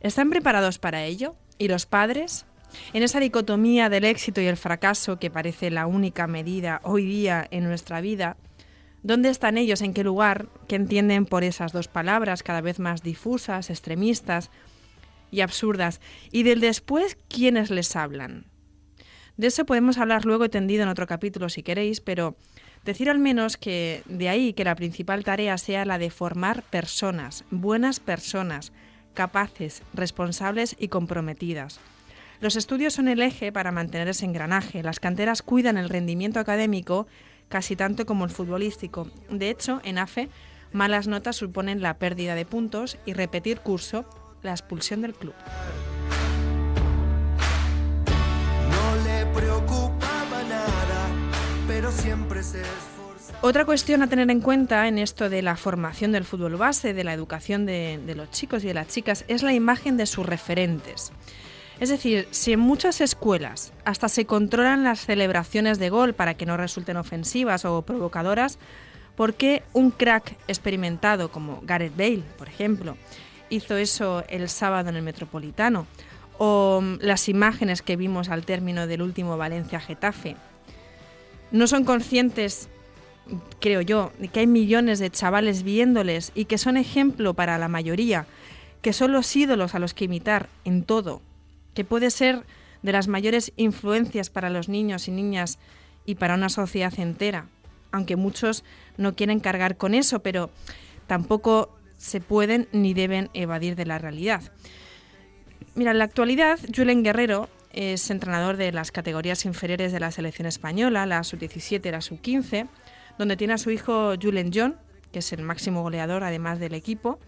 ¿Están 0.01 0.30
preparados 0.30 0.77
para 0.77 1.03
ello? 1.03 1.34
¿Y 1.58 1.67
los 1.67 1.88
padres? 1.88 2.45
En 2.93 3.01
esa 3.01 3.19
dicotomía 3.19 3.89
del 3.89 4.06
éxito 4.06 4.39
y 4.39 4.45
el 4.45 4.56
fracaso 4.56 5.17
que 5.17 5.32
parece 5.32 5.71
la 5.71 5.88
única 5.88 6.27
medida 6.27 6.80
hoy 6.84 7.06
día 7.08 7.47
en 7.49 7.63
nuestra 7.63 8.01
vida, 8.01 8.38
¿Dónde 9.08 9.30
están 9.30 9.58
ellos? 9.58 9.82
¿En 9.84 9.93
qué 9.93 10.04
lugar? 10.04 10.50
¿Qué 10.67 10.76
entienden 10.76 11.26
por 11.26 11.46
esas 11.46 11.72
dos 11.72 11.88
palabras 11.88 12.43
cada 12.43 12.60
vez 12.60 12.78
más 12.78 13.04
difusas, 13.04 13.70
extremistas 13.70 14.52
y 15.32 15.39
absurdas? 15.39 16.02
Y 16.30 16.43
del 16.43 16.60
después, 16.60 17.17
¿quiénes 17.30 17.70
les 17.70 17.96
hablan? 17.96 18.48
De 19.38 19.48
eso 19.48 19.65
podemos 19.65 19.98
hablar 19.98 20.26
luego 20.26 20.50
tendido 20.50 20.84
en 20.84 20.89
otro 20.89 21.08
capítulo 21.08 21.48
si 21.48 21.63
queréis, 21.63 22.02
pero 22.02 22.36
decir 22.84 23.10
al 23.10 23.17
menos 23.17 23.56
que 23.56 24.04
de 24.08 24.28
ahí 24.28 24.52
que 24.52 24.65
la 24.65 24.76
principal 24.76 25.24
tarea 25.24 25.58
sea 25.58 25.86
la 25.86 26.00
de 26.00 26.10
formar 26.10 26.63
personas, 26.63 27.46
buenas 27.50 28.02
personas, 28.02 28.74
capaces, 29.13 29.84
responsables 29.93 30.76
y 30.78 30.89
comprometidas. 30.89 31.80
Los 32.41 32.58
estudios 32.58 32.96
son 32.96 33.08
el 33.08 33.22
eje 33.22 33.54
para 33.54 33.72
mantener 33.72 34.10
ese 34.10 34.26
engranaje. 34.26 34.84
Las 34.84 35.00
canteras 35.00 35.41
cuidan 35.41 35.78
el 35.78 35.88
rendimiento 35.88 36.41
académico 36.41 37.08
casi 37.50 37.76
tanto 37.76 38.06
como 38.06 38.26
el 38.26 38.32
futbolístico. 38.32 39.08
De 39.30 39.50
hecho, 39.50 39.82
en 39.84 39.98
AFE, 39.98 40.30
malas 40.72 41.08
notas 41.08 41.36
suponen 41.36 41.82
la 41.82 41.98
pérdida 41.98 42.36
de 42.36 42.46
puntos 42.46 42.98
y 43.06 43.14
repetir 43.14 43.60
curso, 43.60 44.06
la 44.44 44.52
expulsión 44.52 45.02
del 45.02 45.14
club. 45.14 45.34
No 48.70 49.04
le 49.04 49.26
preocupaba 49.34 50.44
nada, 50.44 51.08
pero 51.68 51.92
siempre 51.92 52.44
se 52.44 52.62
otra 53.42 53.66
cuestión 53.66 54.02
a 54.02 54.08
tener 54.08 54.32
en 54.32 54.42
cuenta 54.42 54.88
en 54.88 54.98
esto 54.98 55.30
de 55.30 55.44
la 55.44 55.56
formación 55.56 56.12
del 56.12 56.24
fútbol 56.24 56.56
base, 56.56 56.96
de 56.96 57.04
la 57.04 57.14
educación 57.14 57.68
de, 57.68 58.00
de 58.04 58.16
los 58.16 58.32
chicos 58.32 58.64
y 58.64 58.68
de 58.68 58.74
las 58.74 58.88
chicas, 58.88 59.26
es 59.28 59.44
la 59.44 59.54
imagen 59.54 59.96
de 59.96 60.08
sus 60.08 60.26
referentes. 60.26 61.12
Es 61.80 61.90
decir, 61.90 62.28
si 62.32 62.54
en 62.54 62.60
muchas 62.60 63.02
escuelas 63.02 63.72
hasta 63.86 64.10
se 64.10 64.26
controlan 64.26 64.84
las 64.84 65.06
celebraciones 65.06 65.78
de 65.78 65.90
gol 65.90 66.13
para 66.13 66.34
que 66.34 66.48
no 66.48 66.58
resulten 66.58 66.98
ofensivas 66.98 67.66
o 67.66 67.84
provocadoras, 67.84 68.58
¿por 69.16 69.36
qué 69.36 69.63
un 69.74 69.92
crack 69.92 70.36
experimentado 70.48 71.30
como 71.30 71.62
Gareth 71.63 71.96
Bale, 71.96 72.24
por 72.38 72.48
ejemplo, 72.48 72.98
hizo 73.50 73.78
eso 73.78 74.24
el 74.28 74.50
sábado 74.50 74.90
en 74.90 74.96
el 74.96 75.04
Metropolitano? 75.04 75.86
O 76.40 76.82
mm, 76.82 76.98
las 77.02 77.30
imágenes 77.30 77.84
que 77.84 77.96
vimos 77.96 78.30
al 78.30 78.44
término 78.44 78.88
del 78.88 79.04
último 79.04 79.38
Valencia-Getafe. 79.38 80.36
¿No 81.52 81.68
son 81.68 81.86
conscientes 81.86 82.70
creo 83.60 83.82
yo, 83.82 84.12
que 84.32 84.42
hay 84.42 84.48
millones 84.48 85.00
de 85.00 85.10
chavales 85.10 85.63
viéndoles 85.63 86.32
y 86.34 86.46
que 86.46 86.58
son 86.58 86.78
ejemplo 86.78 87.34
para 87.34 87.58
la 87.58 87.68
mayoría, 87.68 88.26
que 88.82 88.94
son 88.94 89.12
los 89.12 89.36
ídolos 89.36 89.76
a 89.76 89.80
los 89.80 89.94
que 89.94 90.06
imitar 90.06 90.48
en 90.66 90.84
todo, 90.84 91.22
que 91.78 91.86
puede 91.86 92.10
ser 92.10 92.44
de 92.82 92.92
las 92.92 93.08
mayores 93.08 93.54
influencias 93.56 94.32
para 94.32 94.50
los 94.50 94.68
niños 94.68 95.08
y 95.08 95.12
niñas 95.12 95.60
y 96.08 96.16
para 96.16 96.34
una 96.34 96.50
sociedad 96.50 96.92
entera, 97.00 97.50
aunque 97.92 98.16
muchos 98.16 98.63
no 98.98 99.13
quieren 99.13 99.40
cargar 99.40 99.78
con 99.78 99.94
eso, 99.94 100.24
pero 100.24 100.50
tampoco 101.06 101.78
se 101.96 102.20
pueden 102.20 102.68
ni 102.72 102.96
deben 102.96 103.30
evadir 103.36 103.76
de 103.76 103.86
la 103.86 104.00
realidad. 104.00 104.42
Mira, 105.76 105.92
en 105.92 106.00
la 106.00 106.06
actualidad, 106.06 106.58
Julen 106.76 107.04
Guerrero 107.04 107.48
es 107.74 108.10
entrenador 108.10 108.58
de 108.58 108.72
las 108.72 108.92
categorías 108.92 109.46
inferiores 109.46 109.92
de 109.92 110.00
la 110.00 110.10
selección 110.10 110.48
española, 110.48 111.06
la 111.06 111.24
sub-17 111.24 111.86
y 111.86 111.92
la 111.92 112.02
sub-15, 112.02 112.68
donde 113.20 113.38
tiene 113.38 113.54
a 113.54 113.60
su 113.60 113.70
hijo 113.70 114.16
Julen 114.20 114.50
John, 114.52 114.78
que 115.12 115.20
es 115.20 115.32
el 115.32 115.44
máximo 115.44 115.84
goleador 115.84 116.24
además 116.24 116.58
del 116.58 116.74
equipo. 116.74 117.20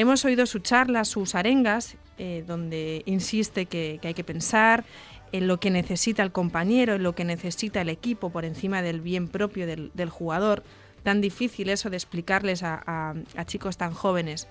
Hemos 0.00 0.24
oído 0.24 0.46
su 0.46 0.60
charla, 0.60 1.04
sus 1.04 1.34
arengas, 1.34 1.96
eh, 2.16 2.42
donde 2.46 3.02
insiste 3.04 3.66
que, 3.66 4.00
hay 4.02 4.14
que 4.14 4.24
pensar 4.24 4.86
en 5.30 5.46
lo 5.46 5.60
que 5.60 5.70
necesita 5.70 6.22
el 6.22 6.32
compañero, 6.32 6.94
en 6.94 7.02
lo 7.02 7.14
que 7.14 7.26
necesita 7.26 7.82
el 7.82 7.90
equipo 7.90 8.30
por 8.30 8.46
encima 8.46 8.80
del 8.80 9.02
bien 9.02 9.28
propio 9.28 9.66
del, 9.66 10.08
jugador. 10.08 10.62
Tan 11.02 11.20
difícil 11.20 11.68
eso 11.68 11.90
de 11.90 11.98
explicarles 11.98 12.62
a, 12.62 13.14
chicos 13.44 13.76
tan 13.76 13.92
jóvenes. 13.92 14.48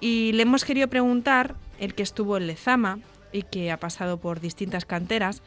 Y 0.00 0.32
le 0.32 0.44
hemos 0.44 0.64
querido 0.64 0.88
preguntar, 0.88 1.54
el 1.78 1.92
que 1.92 2.02
estuvo 2.02 2.38
en 2.38 2.46
Lezama 2.46 3.00
y 3.32 3.42
que 3.42 3.70
ha 3.70 3.76
pasado 3.76 4.16
por 4.16 4.40
distintas 4.40 4.86
canteras, 4.86 5.42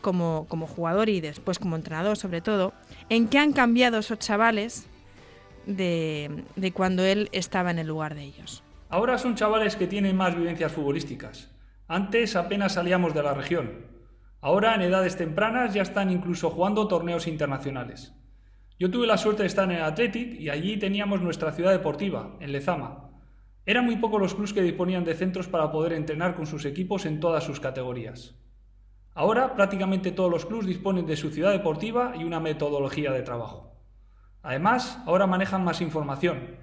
como, 0.00 0.46
como 0.48 0.68
jugador 0.68 1.08
y 1.08 1.20
después 1.20 1.58
como 1.58 1.74
entrenador 1.74 2.16
sobre 2.16 2.40
todo, 2.40 2.72
en 3.08 3.26
qué 3.26 3.40
han 3.40 3.52
cambiado 3.52 3.98
esos 3.98 4.20
chavales 4.20 4.86
de, 5.66 6.44
cuando 6.74 7.04
él 7.04 7.28
estaba 7.32 7.70
en 7.70 7.78
el 7.78 7.86
lugar 7.86 8.14
de 8.14 8.24
ellos. 8.24 8.62
Ahora 8.88 9.18
son 9.18 9.34
chavales 9.34 9.76
que 9.76 9.86
tienen 9.86 10.16
más 10.16 10.36
vivencias 10.36 10.72
futbolísticas. 10.72 11.50
Antes 11.88 12.36
apenas 12.36 12.74
salíamos 12.74 13.14
de 13.14 13.22
la 13.22 13.34
región. 13.34 13.86
Ahora 14.40 14.74
en 14.74 14.82
edades 14.82 15.16
tempranas 15.16 15.72
ya 15.74 15.82
están 15.82 16.10
incluso 16.10 16.50
jugando 16.50 16.88
torneos 16.88 17.26
internacionales. 17.26 18.12
Yo 18.78 18.90
tuve 18.90 19.06
la 19.06 19.16
suerte 19.16 19.42
de 19.42 19.48
estar 19.48 19.70
en 19.70 19.76
el 19.76 19.84
Athletic 19.84 20.40
y 20.40 20.50
allí 20.50 20.76
teníamos 20.76 21.22
nuestra 21.22 21.52
ciudad 21.52 21.70
deportiva, 21.70 22.36
en 22.40 22.52
Lezama. 22.52 23.10
Eran 23.64 23.84
muy 23.84 23.96
pocos 23.96 24.20
los 24.20 24.34
clubes 24.34 24.52
que 24.52 24.62
disponían 24.62 25.04
de 25.04 25.14
centros 25.14 25.46
para 25.46 25.70
poder 25.70 25.92
entrenar 25.92 26.34
con 26.34 26.46
sus 26.46 26.64
equipos 26.64 27.06
en 27.06 27.20
todas 27.20 27.44
sus 27.44 27.60
categorías. 27.60 28.34
Ahora 29.14 29.54
prácticamente 29.54 30.10
todos 30.10 30.30
los 30.30 30.46
clubes 30.46 30.66
disponen 30.66 31.06
de 31.06 31.16
su 31.16 31.30
ciudad 31.30 31.52
deportiva 31.52 32.14
y 32.18 32.24
una 32.24 32.40
metodología 32.40 33.12
de 33.12 33.22
trabajo. 33.22 33.71
Además, 34.42 34.98
ahora 35.06 35.26
manejan 35.26 35.64
más 35.64 35.80
información. 35.80 36.56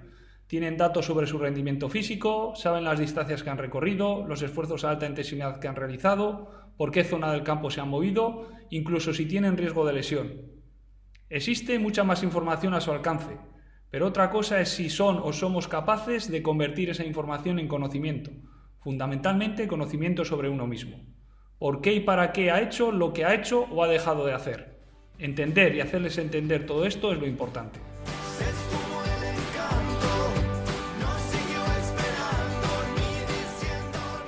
Tienen 0.46 0.76
datos 0.76 1.06
sobre 1.06 1.26
su 1.26 1.38
rendimiento 1.38 1.88
físico, 1.88 2.54
saben 2.56 2.84
las 2.84 2.98
distancias 2.98 3.42
que 3.42 3.50
han 3.50 3.58
recorrido, 3.58 4.26
los 4.26 4.42
esfuerzos 4.42 4.84
a 4.84 4.90
alta 4.90 5.06
intensidad 5.06 5.60
que 5.60 5.68
han 5.68 5.76
realizado, 5.76 6.50
por 6.76 6.90
qué 6.90 7.04
zona 7.04 7.32
del 7.32 7.44
campo 7.44 7.70
se 7.70 7.80
han 7.80 7.88
movido, 7.88 8.48
incluso 8.68 9.14
si 9.14 9.26
tienen 9.26 9.56
riesgo 9.56 9.86
de 9.86 9.92
lesión. 9.92 10.32
Existe 11.28 11.78
mucha 11.78 12.02
más 12.02 12.22
información 12.22 12.74
a 12.74 12.80
su 12.80 12.90
alcance, 12.90 13.38
pero 13.90 14.06
otra 14.06 14.30
cosa 14.30 14.60
es 14.60 14.70
si 14.70 14.90
son 14.90 15.20
o 15.22 15.32
somos 15.32 15.68
capaces 15.68 16.30
de 16.30 16.42
convertir 16.42 16.90
esa 16.90 17.04
información 17.04 17.58
en 17.58 17.68
conocimiento, 17.68 18.30
fundamentalmente 18.80 19.68
conocimiento 19.68 20.24
sobre 20.24 20.48
uno 20.48 20.66
mismo. 20.66 21.04
¿Por 21.58 21.80
qué 21.80 21.92
y 21.92 22.00
para 22.00 22.32
qué 22.32 22.50
ha 22.50 22.60
hecho 22.60 22.90
lo 22.90 23.12
que 23.12 23.24
ha 23.24 23.34
hecho 23.34 23.66
o 23.70 23.84
ha 23.84 23.88
dejado 23.88 24.26
de 24.26 24.32
hacer? 24.32 24.69
Entender 25.20 25.74
y 25.74 25.80
hacerles 25.80 26.16
entender 26.16 26.64
todo 26.64 26.86
esto 26.86 27.12
es 27.12 27.20
lo 27.20 27.26
importante. 27.26 27.78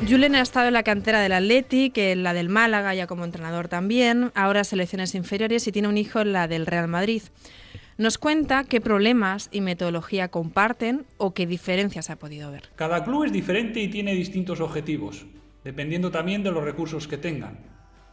Julen 0.06 0.34
ha 0.34 0.42
estado 0.42 0.66
en 0.66 0.74
la 0.74 0.82
cantera 0.82 1.20
del 1.20 1.32
Athletic, 1.32 1.96
en 1.96 2.22
la 2.22 2.34
del 2.34 2.48
Málaga, 2.48 2.92
ya 2.94 3.06
como 3.06 3.24
entrenador 3.24 3.68
también, 3.68 4.32
ahora 4.34 4.64
selecciones 4.64 5.14
inferiores 5.14 5.66
y 5.66 5.72
tiene 5.72 5.88
un 5.88 5.96
hijo 5.96 6.20
en 6.20 6.32
la 6.32 6.48
del 6.48 6.66
Real 6.66 6.88
Madrid. 6.88 7.22
Nos 7.96 8.18
cuenta 8.18 8.64
qué 8.64 8.80
problemas 8.80 9.48
y 9.52 9.60
metodología 9.60 10.28
comparten 10.28 11.06
o 11.18 11.34
qué 11.34 11.46
diferencias 11.46 12.10
ha 12.10 12.16
podido 12.16 12.50
ver. 12.50 12.64
Cada 12.74 13.04
club 13.04 13.24
es 13.24 13.32
diferente 13.32 13.80
y 13.80 13.88
tiene 13.88 14.12
distintos 14.14 14.60
objetivos, 14.60 15.24
dependiendo 15.62 16.10
también 16.10 16.42
de 16.42 16.50
los 16.50 16.64
recursos 16.64 17.06
que 17.06 17.16
tengan. 17.16 17.58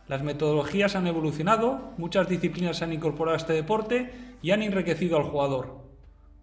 Las 0.10 0.24
metodologías 0.24 0.96
han 0.96 1.06
evolucionado, 1.06 1.94
muchas 2.00 2.28
disciplinas 2.28 2.78
se 2.78 2.84
han 2.84 2.94
incorporado 2.94 3.36
a 3.36 3.38
este 3.38 3.54
deporte 3.54 4.12
y 4.42 4.50
han 4.50 4.64
enriquecido 4.64 5.18
al 5.18 5.24
jugador. 5.24 5.86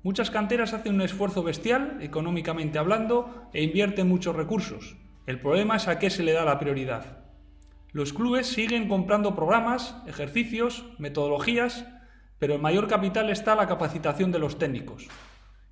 Muchas 0.04 0.30
canteras 0.30 0.72
hacen 0.72 0.94
un 0.94 1.00
esfuerzo 1.00 1.42
bestial, 1.42 1.98
económicamente 2.00 2.78
hablando, 2.78 3.48
e 3.52 3.64
invierten 3.64 4.08
muchos 4.08 4.36
recursos. 4.36 4.96
El 5.26 5.40
problema 5.40 5.74
es 5.74 5.88
a 5.88 5.98
qué 5.98 6.10
se 6.10 6.22
le 6.22 6.30
da 6.30 6.44
la 6.44 6.60
prioridad. 6.60 7.24
Los 7.90 8.12
clubes 8.12 8.46
siguen 8.46 8.86
comprando 8.86 9.34
programas, 9.34 9.96
ejercicios, 10.06 10.84
metodologías, 10.98 11.86
pero 12.38 12.54
el 12.54 12.62
mayor 12.62 12.86
capital 12.86 13.30
está 13.30 13.56
la 13.56 13.66
capacitación 13.66 14.30
de 14.30 14.38
los 14.38 14.58
técnicos. 14.58 15.08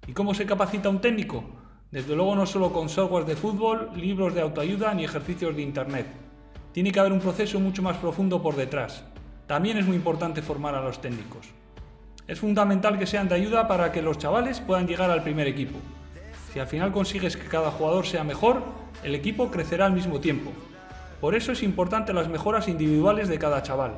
¿Y 0.08 0.14
cómo 0.14 0.34
se 0.34 0.46
capacita 0.46 0.88
un 0.88 1.00
técnico? 1.00 1.44
Desde 1.92 2.16
luego 2.16 2.34
no 2.34 2.46
solo 2.46 2.72
con 2.72 2.88
software 2.88 3.24
de 3.24 3.36
fútbol, 3.36 3.92
libros 3.94 4.34
de 4.34 4.40
autoayuda 4.40 4.94
ni 4.94 5.04
ejercicios 5.04 5.54
de 5.54 5.62
Internet 5.62 6.23
tiene 6.74 6.90
que 6.90 6.98
haber 6.98 7.12
un 7.12 7.20
proceso 7.20 7.60
mucho 7.60 7.82
más 7.82 7.98
profundo 7.98 8.42
por 8.42 8.56
detrás. 8.56 9.04
También 9.46 9.76
es 9.76 9.86
muy 9.86 9.94
importante 9.94 10.42
formar 10.42 10.74
a 10.74 10.82
los 10.82 11.00
técnicos. 11.00 11.46
Es 12.26 12.40
fundamental 12.40 12.98
que 12.98 13.06
sean 13.06 13.28
de 13.28 13.36
ayuda 13.36 13.68
para 13.68 13.92
que 13.92 14.02
los 14.02 14.18
chavales 14.18 14.60
puedan 14.60 14.88
llegar 14.88 15.08
al 15.08 15.22
primer 15.22 15.46
equipo. 15.46 15.78
Si 16.52 16.58
al 16.58 16.66
final 16.66 16.90
consigues 16.90 17.36
que 17.36 17.46
cada 17.46 17.70
jugador 17.70 18.06
sea 18.06 18.24
mejor, 18.24 18.64
el 19.04 19.14
equipo 19.14 19.52
crecerá 19.52 19.86
al 19.86 19.92
mismo 19.92 20.18
tiempo. 20.18 20.50
Por 21.20 21.36
eso 21.36 21.52
es 21.52 21.62
importante 21.62 22.12
las 22.12 22.28
mejoras 22.28 22.66
individuales 22.66 23.28
de 23.28 23.38
cada 23.38 23.62
chaval. 23.62 23.92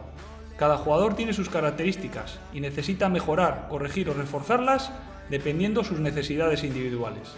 Cada 0.58 0.76
jugador 0.76 1.14
tiene 1.14 1.32
sus 1.32 1.48
características 1.48 2.40
y 2.52 2.60
necesita 2.60 3.08
mejorar, 3.08 3.68
corregir 3.70 4.10
o 4.10 4.12
reforzarlas 4.12 4.92
dependiendo 5.30 5.82
sus 5.82 5.98
necesidades 5.98 6.62
individuales. 6.62 7.36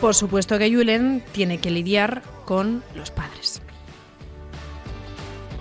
Por 0.00 0.14
supuesto 0.14 0.58
que 0.58 0.72
Julen 0.72 1.24
tiene 1.32 1.58
que 1.58 1.72
lidiar 1.72 2.22
con 2.44 2.84
los 2.94 3.10
padres. 3.10 3.60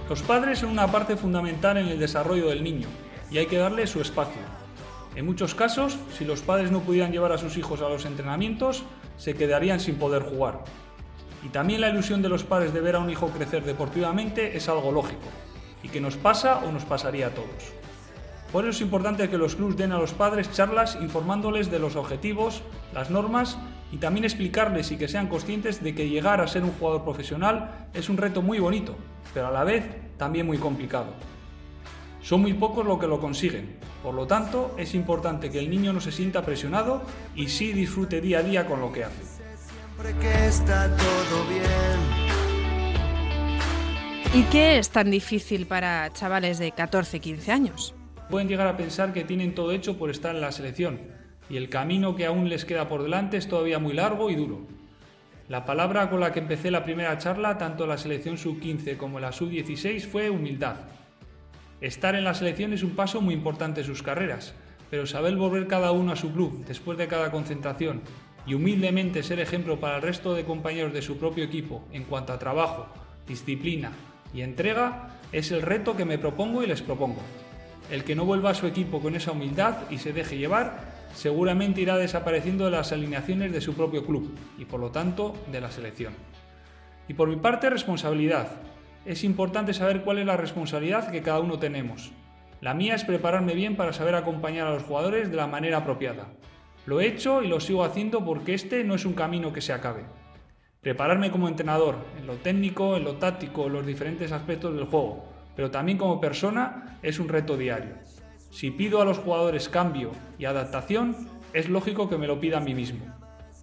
Los 0.07 0.21
padres 0.21 0.59
son 0.59 0.69
una 0.69 0.91
parte 0.91 1.17
fundamental 1.17 1.77
en 1.77 1.87
el 1.87 1.99
desarrollo 1.99 2.49
del 2.49 2.63
niño 2.63 2.87
y 3.31 3.39
hay 3.39 3.47
que 3.47 3.57
darle 3.57 3.87
su 3.87 3.99
espacio. 3.99 4.39
En 5.15 5.25
muchos 5.25 5.55
casos, 5.55 5.97
si 6.15 6.23
los 6.23 6.43
padres 6.43 6.69
no 6.69 6.81
pudieran 6.81 7.11
llevar 7.11 7.31
a 7.31 7.39
sus 7.39 7.57
hijos 7.57 7.81
a 7.81 7.89
los 7.89 8.05
entrenamientos, 8.05 8.83
se 9.17 9.33
quedarían 9.33 9.79
sin 9.79 9.95
poder 9.95 10.21
jugar. 10.21 10.63
Y 11.43 11.49
también 11.49 11.81
la 11.81 11.89
ilusión 11.89 12.21
de 12.21 12.29
los 12.29 12.43
padres 12.43 12.75
de 12.75 12.81
ver 12.81 12.95
a 12.95 12.99
un 12.99 13.09
hijo 13.09 13.29
crecer 13.29 13.63
deportivamente 13.63 14.55
es 14.55 14.69
algo 14.69 14.91
lógico, 14.91 15.27
y 15.81 15.89
que 15.89 15.99
nos 15.99 16.15
pasa 16.15 16.59
o 16.59 16.71
nos 16.71 16.85
pasaría 16.85 17.27
a 17.27 17.31
todos. 17.31 17.73
Por 18.51 18.63
eso 18.63 18.71
es 18.71 18.81
importante 18.81 19.29
que 19.29 19.39
los 19.39 19.55
clubs 19.55 19.75
den 19.75 19.91
a 19.91 19.97
los 19.97 20.13
padres 20.13 20.51
charlas 20.51 20.97
informándoles 21.01 21.71
de 21.71 21.79
los 21.79 21.95
objetivos, 21.95 22.61
las 22.93 23.09
normas 23.09 23.57
y 23.91 23.97
también 23.97 24.25
explicarles 24.25 24.91
y 24.91 24.97
que 24.97 25.07
sean 25.07 25.27
conscientes 25.27 25.83
de 25.83 25.95
que 25.95 26.09
llegar 26.09 26.41
a 26.41 26.47
ser 26.47 26.63
un 26.63 26.71
jugador 26.71 27.03
profesional 27.03 27.87
es 27.93 28.09
un 28.09 28.17
reto 28.17 28.41
muy 28.41 28.59
bonito, 28.59 28.95
pero 29.33 29.47
a 29.47 29.51
la 29.51 29.63
vez 29.63 29.85
también 30.17 30.45
muy 30.45 30.57
complicado. 30.57 31.13
Son 32.21 32.41
muy 32.41 32.53
pocos 32.53 32.85
los 32.85 32.99
que 32.99 33.07
lo 33.07 33.21
consiguen, 33.21 33.77
por 34.03 34.13
lo 34.13 34.27
tanto 34.27 34.75
es 34.77 34.93
importante 34.93 35.49
que 35.49 35.59
el 35.59 35.69
niño 35.69 35.93
no 35.93 36.01
se 36.01 36.11
sienta 36.11 36.43
presionado 36.43 37.01
y 37.35 37.47
sí 37.47 37.71
disfrute 37.71 38.19
día 38.19 38.39
a 38.39 38.43
día 38.43 38.65
con 38.65 38.81
lo 38.81 38.91
que 38.91 39.05
hace. 39.05 39.37
¿Y 44.33 44.43
qué 44.43 44.77
es 44.77 44.89
tan 44.89 45.09
difícil 45.09 45.65
para 45.65 46.11
chavales 46.13 46.59
de 46.59 46.73
14-15 46.73 47.49
años? 47.49 47.95
Pueden 48.29 48.49
llegar 48.49 48.67
a 48.67 48.75
pensar 48.75 49.13
que 49.13 49.23
tienen 49.23 49.55
todo 49.55 49.71
hecho 49.71 49.97
por 49.97 50.09
estar 50.09 50.35
en 50.35 50.41
la 50.41 50.51
selección, 50.51 50.99
y 51.49 51.57
el 51.57 51.69
camino 51.69 52.15
que 52.15 52.25
aún 52.25 52.49
les 52.49 52.65
queda 52.65 52.89
por 52.89 53.03
delante 53.03 53.37
es 53.37 53.47
todavía 53.47 53.79
muy 53.79 53.93
largo 53.93 54.29
y 54.29 54.35
duro. 54.35 54.61
La 55.49 55.65
palabra 55.65 56.09
con 56.09 56.19
la 56.19 56.33
que 56.33 56.39
empecé 56.39 56.71
la 56.71 56.83
primera 56.83 57.17
charla, 57.17 57.57
tanto 57.57 57.87
la 57.87 57.97
selección 57.97 58.37
sub-15 58.37 58.97
como 58.97 59.19
la 59.19 59.31
sub-16, 59.31 60.05
fue 60.05 60.29
humildad. 60.29 60.75
Estar 61.79 62.15
en 62.15 62.25
la 62.25 62.33
selección 62.33 62.73
es 62.73 62.83
un 62.83 62.95
paso 62.95 63.21
muy 63.21 63.33
importante 63.33 63.81
en 63.81 63.87
sus 63.87 64.03
carreras, 64.03 64.55
pero 64.89 65.05
saber 65.05 65.35
volver 65.35 65.67
cada 65.67 65.91
uno 65.91 66.11
a 66.11 66.17
su 66.17 66.33
club 66.33 66.65
después 66.65 66.97
de 66.97 67.07
cada 67.07 67.31
concentración 67.31 68.01
y 68.45 68.55
humildemente 68.55 69.23
ser 69.23 69.39
ejemplo 69.39 69.79
para 69.79 69.97
el 69.97 70.01
resto 70.01 70.33
de 70.33 70.43
compañeros 70.43 70.93
de 70.93 71.01
su 71.01 71.17
propio 71.17 71.43
equipo 71.43 71.85
en 71.91 72.03
cuanto 72.03 72.33
a 72.33 72.39
trabajo, 72.39 72.87
disciplina 73.27 73.91
y 74.33 74.41
entrega 74.41 75.19
es 75.31 75.51
el 75.51 75.61
reto 75.61 75.95
que 75.95 76.05
me 76.05 76.17
propongo 76.17 76.63
y 76.63 76.67
les 76.67 76.81
propongo. 76.81 77.21
El 77.91 78.03
que 78.03 78.15
no 78.15 78.25
vuelva 78.25 78.49
a 78.49 78.55
su 78.55 78.67
equipo 78.67 78.99
con 79.01 79.15
esa 79.15 79.31
humildad 79.31 79.89
y 79.89 79.97
se 79.97 80.13
deje 80.13 80.37
llevar 80.37 80.96
seguramente 81.17 81.81
irá 81.81 81.97
desapareciendo 81.97 82.65
de 82.65 82.71
las 82.71 82.91
alineaciones 82.91 83.51
de 83.51 83.59
su 83.59 83.73
propio 83.73 84.05
club 84.05 84.37
y 84.59 84.65
por 84.65 84.79
lo 84.79 84.91
tanto 84.91 85.33
de 85.51 85.59
la 85.59 85.71
selección. 85.71 86.13
Y 87.07 87.15
por 87.15 87.27
mi 87.27 87.37
parte 87.37 87.69
responsabilidad. 87.69 88.49
es 89.03 89.23
importante 89.23 89.73
saber 89.73 90.03
cuál 90.03 90.19
es 90.19 90.25
la 90.25 90.37
responsabilidad 90.37 91.09
que 91.09 91.21
cada 91.23 91.39
uno 91.39 91.57
tenemos. 91.57 92.11
La 92.61 92.73
mía 92.73 92.93
es 92.93 93.03
prepararme 93.03 93.55
bien 93.55 93.75
para 93.75 93.93
saber 93.93 94.13
acompañar 94.15 94.67
a 94.67 94.73
los 94.73 94.83
jugadores 94.83 95.31
de 95.31 95.37
la 95.37 95.47
manera 95.47 95.77
apropiada. 95.77 96.27
Lo 96.85 96.99
he 96.99 97.07
hecho 97.07 97.41
y 97.41 97.47
lo 97.47 97.59
sigo 97.59 97.83
haciendo 97.83 98.23
porque 98.23 98.53
este 98.53 98.83
no 98.83 98.93
es 98.93 99.05
un 99.05 99.13
camino 99.13 99.53
que 99.53 99.61
se 99.61 99.73
acabe. 99.73 100.03
Prepararme 100.81 101.31
como 101.31 101.47
entrenador, 101.47 101.95
en 102.19 102.27
lo 102.27 102.35
técnico, 102.35 102.95
en 102.95 103.05
lo 103.05 103.15
táctico, 103.15 103.67
en 103.67 103.73
los 103.73 103.85
diferentes 103.85 104.31
aspectos 104.31 104.75
del 104.75 104.85
juego, 104.85 105.25
pero 105.55 105.71
también 105.71 105.97
como 105.97 106.21
persona 106.21 106.99
es 107.01 107.17
un 107.17 107.29
reto 107.29 107.57
diario. 107.57 107.95
Si 108.57 108.71
pido 108.71 109.03
a 109.03 109.05
los 109.05 109.19
jugadores 109.19 109.69
cambio 109.69 110.13
y 110.39 110.45
adaptación, 110.45 111.15
es 111.53 111.69
lógico 111.69 112.09
que 112.09 112.17
me 112.17 112.25
lo 112.25 112.39
pida 112.39 112.57
a 112.57 112.59
mí 112.59 112.73
mismo. 112.73 113.05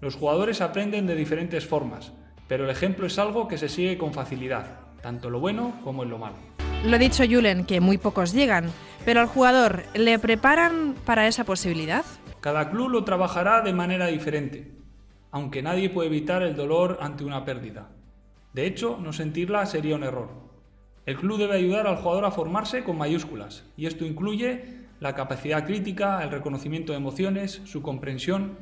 Los 0.01 0.15
jugadores 0.15 0.61
aprenden 0.61 1.09
de 1.09 1.17
diferentes 1.17 1.67
formas, 1.67 2.13
pero 2.47 2.63
el 2.63 2.71
ejemplo 2.71 3.09
es 3.09 3.19
algo 3.19 3.49
que 3.49 3.59
se 3.59 3.69
sigue 3.69 3.99
con 3.99 4.13
facilidad, 4.13 4.79
tanto 5.03 5.27
en 5.27 5.33
lo 5.33 5.41
bueno 5.41 5.81
como 5.83 6.05
en 6.05 6.11
lo 6.11 6.19
malo. 6.19 6.37
Lo 6.85 6.95
ha 6.95 6.99
dicho 7.01 7.25
Julen, 7.29 7.65
que 7.65 7.81
muy 7.81 7.99
pocos 7.99 8.33
llegan, 8.33 8.71
pero 9.05 9.19
al 9.21 9.27
jugador, 9.27 9.83
¿le 9.95 10.17
preparan 10.21 10.95
para 11.05 11.27
esa 11.27 11.43
posibilidad? 11.43 12.05
Cada 12.41 12.71
club 12.71 12.91
lo 12.91 13.03
trabajará 13.03 13.63
de 13.63 13.73
manera 13.73 14.07
diferente, 14.07 14.77
aunque 15.33 15.61
nadie 15.61 15.91
puede 15.91 16.07
evitar 16.07 16.45
el 16.45 16.55
dolor 16.55 16.99
ante 17.01 17.25
una 17.25 17.45
pérdida. 17.45 17.91
De 18.53 18.65
hecho, 18.65 18.97
no 19.03 19.13
sentirla 19.13 19.67
sería 19.67 19.97
un 19.97 20.05
error. 20.05 20.45
El 21.05 21.17
club 21.17 21.39
debe 21.39 21.57
ayudar 21.57 21.89
al 21.89 21.97
jugador 21.97 22.27
a 22.27 22.31
formarse 22.31 22.85
con 22.85 22.97
mayúsculas, 22.97 23.65
y 23.77 23.87
esto 23.87 24.05
incluye 24.05 24.84
la 25.05 25.15
capacidad 25.15 25.67
crítica, 25.67 26.25
el 26.25 26.31
reconocimiento 26.31 26.93
de 26.93 26.97
emociones, 26.97 27.61
su 27.67 27.83
comprensión, 27.83 28.57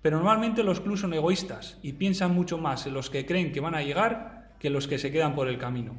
pero 0.00 0.16
normalmente 0.16 0.64
los 0.64 0.80
clubes 0.80 1.00
son 1.00 1.12
egoístas 1.12 1.78
y 1.82 1.92
piensan 1.92 2.34
mucho 2.34 2.56
más 2.56 2.86
en 2.86 2.94
los 2.94 3.10
que 3.10 3.26
creen 3.26 3.52
que 3.52 3.60
van 3.60 3.74
a 3.74 3.82
llegar 3.82 4.54
que 4.58 4.68
en 4.68 4.72
los 4.72 4.88
que 4.88 4.96
se 4.96 5.12
quedan 5.12 5.34
por 5.34 5.46
el 5.46 5.58
camino. 5.58 5.94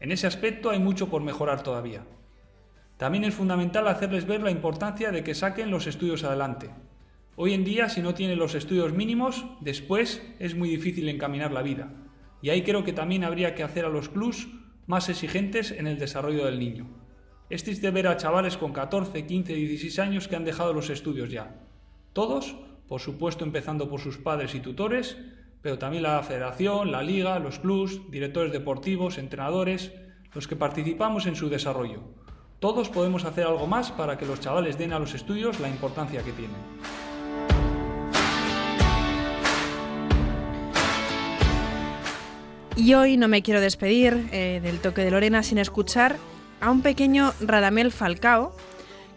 En 0.00 0.10
ese 0.10 0.26
aspecto 0.26 0.70
hay 0.70 0.80
mucho 0.80 1.08
por 1.08 1.22
mejorar 1.22 1.62
todavía. 1.62 2.04
También 2.96 3.22
es 3.22 3.32
fundamental 3.32 3.86
hacerles 3.86 4.26
ver 4.26 4.42
la 4.42 4.50
importancia 4.50 5.12
de 5.12 5.22
que 5.22 5.36
saquen 5.36 5.70
los 5.70 5.86
estudios 5.86 6.24
adelante. 6.24 6.70
Hoy 7.36 7.54
en 7.54 7.62
día, 7.62 7.88
si 7.90 8.02
no 8.02 8.14
tienen 8.14 8.40
los 8.40 8.56
estudios 8.56 8.92
mínimos, 8.92 9.46
después 9.60 10.20
es 10.40 10.56
muy 10.56 10.68
difícil 10.68 11.08
encaminar 11.08 11.52
la 11.52 11.62
vida. 11.62 11.92
Y 12.42 12.50
ahí 12.50 12.62
creo 12.62 12.82
que 12.82 12.92
también 12.92 13.22
habría 13.22 13.54
que 13.54 13.62
hacer 13.62 13.84
a 13.84 13.88
los 13.88 14.08
clubs 14.08 14.48
más 14.88 15.08
exigentes 15.08 15.70
en 15.70 15.86
el 15.86 16.00
desarrollo 16.00 16.44
del 16.44 16.58
niño. 16.58 17.01
Es 17.52 17.64
triste 17.64 17.90
ver 17.90 18.08
a 18.08 18.16
chavales 18.16 18.56
con 18.56 18.72
14, 18.72 19.26
15, 19.26 19.52
16 19.52 19.98
años 19.98 20.26
que 20.26 20.36
han 20.36 20.44
dejado 20.46 20.72
los 20.72 20.88
estudios 20.88 21.28
ya. 21.28 21.54
Todos, 22.14 22.56
por 22.88 23.02
supuesto 23.02 23.44
empezando 23.44 23.90
por 23.90 24.00
sus 24.00 24.16
padres 24.16 24.54
y 24.54 24.60
tutores, 24.60 25.18
pero 25.60 25.76
también 25.76 26.04
la 26.04 26.22
federación, 26.22 26.90
la 26.90 27.02
liga, 27.02 27.38
los 27.40 27.58
clubs, 27.58 28.10
directores 28.10 28.52
deportivos, 28.52 29.18
entrenadores, 29.18 29.92
los 30.32 30.48
que 30.48 30.56
participamos 30.56 31.26
en 31.26 31.36
su 31.36 31.50
desarrollo. 31.50 32.00
Todos 32.58 32.88
podemos 32.88 33.26
hacer 33.26 33.46
algo 33.46 33.66
más 33.66 33.92
para 33.92 34.16
que 34.16 34.24
los 34.24 34.40
chavales 34.40 34.78
den 34.78 34.94
a 34.94 34.98
los 34.98 35.12
estudios 35.12 35.60
la 35.60 35.68
importancia 35.68 36.22
que 36.22 36.32
tienen. 36.32 36.56
Y 42.76 42.94
hoy 42.94 43.18
no 43.18 43.28
me 43.28 43.42
quiero 43.42 43.60
despedir 43.60 44.26
eh, 44.32 44.60
del 44.62 44.80
toque 44.80 45.04
de 45.04 45.10
Lorena 45.10 45.42
sin 45.42 45.58
escuchar 45.58 46.16
a 46.62 46.70
un 46.70 46.80
pequeño 46.80 47.34
Radamel 47.40 47.90
Falcao, 47.92 48.54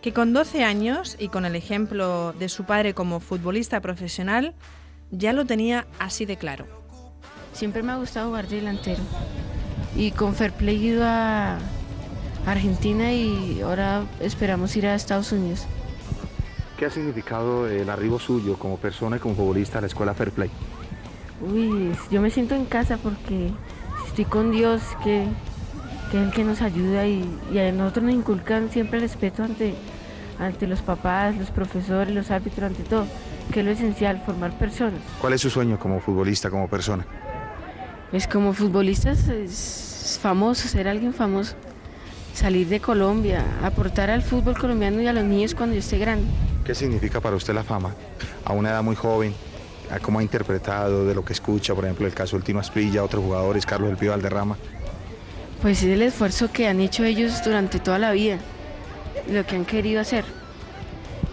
que 0.02 0.12
con 0.14 0.34
12 0.34 0.64
años 0.64 1.16
y 1.20 1.30
con 1.30 1.46
el 1.46 1.56
ejemplo 1.56 2.34
de 2.34 2.50
su 2.50 2.66
padre 2.66 2.94
como 2.94 3.20
futbolista 3.20 3.80
profesional, 3.80 4.56
ya 5.12 5.32
lo 5.32 5.46
tenía 5.46 5.86
así 6.00 6.26
de 6.26 6.38
claro. 6.38 6.66
Siempre 7.54 7.84
me 7.84 7.92
ha 7.92 7.98
gustado 7.98 8.30
jugar 8.30 8.48
delantero 8.48 9.02
y 9.96 10.12
con 10.12 10.34
Fair 10.34 10.54
Play 10.54 10.76
he 10.76 10.88
ido 10.88 11.04
a, 11.06 11.58
Argentina 12.46 13.12
y 13.12 13.62
ahora 13.62 14.04
esperamos 14.20 14.76
ir 14.76 14.86
a 14.86 14.94
Estados 14.94 15.32
Unidos. 15.32 15.66
¿Qué 16.78 16.86
ha 16.86 16.92
significado 16.92 17.68
el 17.68 17.90
arribo 17.90 18.20
suyo 18.20 18.60
como 18.60 18.78
persona 18.78 19.18
y 19.18 19.20
como 19.20 19.34
futbolista 19.34 19.80
a 19.80 19.82
la 19.82 19.88
escuela 19.88 20.14
Fair 20.14 20.32
Play? 20.32 20.52
Uy, 21.42 21.92
yo 22.12 22.22
me 22.22 22.30
siento 22.30 22.54
en 22.54 22.66
casa 22.66 22.98
porque 22.98 23.50
estoy 24.08 24.26
con 24.26 24.52
Dios, 24.52 24.82
que, 25.04 25.26
que 26.12 26.22
es 26.22 26.28
el 26.28 26.32
que 26.32 26.44
nos 26.44 26.62
ayuda 26.62 27.08
y, 27.08 27.24
y, 27.52 27.60
a 27.60 27.72
nosotros 27.72 28.06
nos 28.06 28.14
inculcan 28.14 28.70
siempre 28.70 28.98
el 28.98 29.04
respeto 29.04 29.44
ante, 29.44 29.76
ante 30.40 30.68
los 30.68 30.82
papás, 30.82 31.36
los 31.38 31.52
profesores, 31.52 32.14
los 32.14 32.32
árbitros, 32.32 32.72
ante 32.72 32.84
todo, 32.84 33.06
que 33.52 33.60
es 33.60 33.66
lo 33.66 33.72
esencial, 33.72 34.22
formar 34.26 34.58
personas. 34.58 35.00
¿Cuál 35.20 35.34
es 35.34 35.42
su 35.42 35.50
sueño 35.50 35.80
como 35.80 36.00
futbolista, 36.00 36.50
como 36.50 36.68
persona? 36.68 37.06
Pues 38.12 38.28
como 38.28 38.54
futbolista 38.54 39.12
es 39.12 40.20
famoso, 40.22 40.68
ser 40.68 40.88
alguien 40.88 41.14
famoso 41.14 41.56
salir 42.36 42.68
de 42.68 42.82
Colombia, 42.82 43.46
aportar 43.64 44.10
al 44.10 44.22
fútbol 44.22 44.58
colombiano 44.58 45.02
y 45.02 45.08
a 45.08 45.14
los 45.14 45.24
niños 45.24 45.56
cuando 45.56 45.74
yo 45.74 45.80
esté 45.80 45.98
grande. 45.98 46.28
¿Qué 46.66 46.76
significa 46.76 47.22
para 47.22 47.36
usted 47.36 47.54
la 47.54 47.64
fama? 47.64 47.96
A 48.44 48.52
una 48.52 48.70
edad 48.72 48.84
muy 48.84 48.96
joven, 48.96 49.34
¿cómo 50.02 50.20
ha 50.20 50.22
interpretado 50.22 51.06
de 51.06 51.16
lo 51.16 51.24
que 51.24 51.34
escucha, 51.34 51.74
por 51.74 51.86
ejemplo, 51.86 52.06
el 52.06 52.14
caso 52.14 52.36
del 52.36 52.44
Tino 52.44 52.60
Asprilla, 52.60 53.04
otros 53.04 53.24
jugadores, 53.24 53.66
Carlos 53.66 53.90
El 53.90 53.98
Pío 53.98 54.12
Valderrama? 54.12 54.58
Pues 55.66 55.82
es 55.82 55.90
el 55.90 56.04
esfuerzo 56.04 56.52
que 56.52 56.68
han 56.68 56.80
hecho 56.80 57.04
ellos 57.04 57.44
durante 57.44 57.80
toda 57.80 57.98
la 57.98 58.12
vida, 58.12 58.38
lo 59.28 59.48
que 59.48 59.56
han 59.56 59.66
querido 59.66 60.00
hacer. 60.00 60.24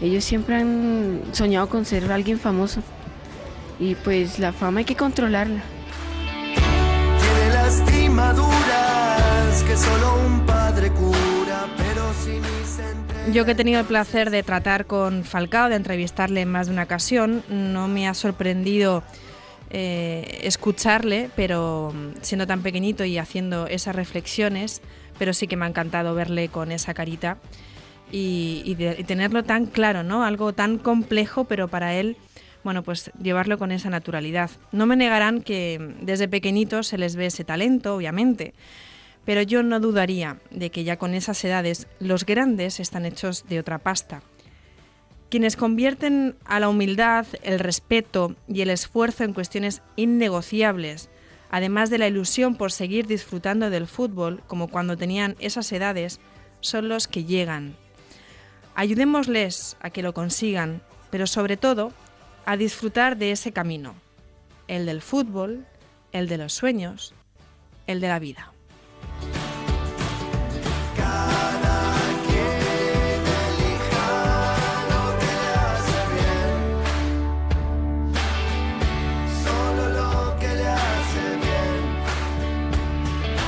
Ellos 0.01 0.25
siempre 0.25 0.57
han 0.57 1.21
soñado 1.33 1.69
con 1.69 1.85
ser 1.85 2.11
alguien 2.11 2.41
famoso 2.41 2.83
y 3.79 3.95
pues 3.95 4.39
la 4.39 4.55
fama 4.55 4.79
hay 4.79 4.87
que 4.87 4.97
controlarla. 4.97 5.61
Tiene 6.55 7.53
lastimaduras 7.53 9.63
que 9.65 9.77
solo 9.77 10.15
un 10.25 10.47
padre 10.47 10.91
cura, 10.93 11.67
pero 11.77 12.11
sin 12.25 13.35
Yo 13.35 13.45
que 13.45 13.51
he 13.51 13.55
tenido 13.55 13.81
el 13.81 13.87
placer 13.87 14.31
de 14.31 14.43
tratar 14.43 14.87
con 14.87 15.25
Falcao, 15.25 15.69
de 15.69 15.77
entrevistarle 15.77 16.41
en 16.41 16.51
más 16.51 16.69
de 16.69 16.73
una 16.73 16.85
ocasión, 16.85 17.45
no 17.51 17.87
me 17.87 18.09
ha 18.09 18.15
sorprendido 18.15 19.03
eh, 19.75 20.41
escucharle, 20.43 21.31
pero 21.35 21.95
siendo 22.21 22.47
tan 22.47 22.63
pequeñito 22.63 23.05
y 23.05 23.17
haciendo 23.17 23.67
esas 23.67 23.97
reflexiones, 23.97 24.83
pero 25.19 25.33
sí 25.33 25.47
que 25.47 25.57
me 25.57 25.65
ha 25.65 25.69
encantado 25.69 26.15
verle 26.15 26.49
con 26.49 26.71
esa 26.73 26.93
carita 26.93 27.39
y, 28.11 28.75
tenerlo 29.07 29.45
tan 29.45 29.65
claro, 29.65 30.03
¿no? 30.03 30.25
Algo 30.25 30.53
tan 30.53 30.77
complejo, 30.77 31.45
pero 31.45 31.69
para 31.69 31.95
él 31.95 32.17
bueno, 32.65 32.85
pues 32.85 33.11
llevarlo 33.21 33.59
con 33.59 33.73
esa 33.73 33.91
naturalidad. 33.91 34.51
No 34.71 34.87
me 34.87 34.95
negarán 34.95 35.43
que 35.43 35.95
desde 36.01 36.29
pequeñitos 36.29 36.87
se 36.87 36.99
les 36.99 37.17
ve 37.17 37.27
ese 37.27 37.43
talento, 37.43 37.97
obviamente, 37.97 38.55
pero 39.25 39.43
yo 39.43 39.65
no 39.65 39.81
dudaría 39.81 40.39
de 40.51 40.71
que 40.71 40.85
ya 40.85 40.97
con 40.97 41.15
esas 41.15 41.43
edades 41.45 41.89
los 41.99 42.25
grandes 42.25 42.79
están 42.79 43.05
hechos 43.05 43.47
de 43.49 43.59
otra 43.59 43.79
pasta. 43.79 44.23
Quienes 45.33 45.57
convierten 45.57 46.37
a 46.45 46.61
la 46.61 46.69
humildad, 46.69 47.25
el 47.43 47.59
respeto 47.59 48.37
y 48.49 48.61
el 48.61 48.69
esfuerzo 48.69 49.25
en 49.25 49.33
cuestiones 49.33 49.81
innegociables, 49.97 51.09
además 51.51 51.89
de 51.89 51.97
la 51.97 52.07
ilusión 52.07 52.55
por 52.55 52.71
seguir 52.71 53.07
disfrutando 53.07 53.71
del 53.71 53.87
fútbol 53.87 54.43
como 54.47 54.69
cuando 54.69 54.99
tenían 54.99 55.37
esas 55.39 55.73
edades, 55.73 56.21
son 56.61 56.91
los 56.91 57.09
que 57.09 57.25
llegan. 57.25 57.75
Ayudémosles 58.75 59.79
a 59.81 59.89
que 59.89 60.03
lo 60.03 60.13
consigan, 60.13 60.83
pero 61.11 61.27
sobre 61.27 61.57
todo 61.57 61.95
a 62.45 62.59
disfrutar 62.59 63.17
de 63.17 63.31
ese 63.31 63.53
camino, 63.53 63.95
el 64.69 64.85
del 64.85 65.01
fútbol, 65.01 65.65
el 66.13 66.29
de 66.29 66.37
los 66.37 66.53
sueños, 66.53 67.15
el 67.87 68.03
de 68.03 68.09
la 68.09 68.19
vida. 68.19 68.53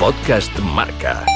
Podcast 0.04 0.52
Marca. 0.60 1.33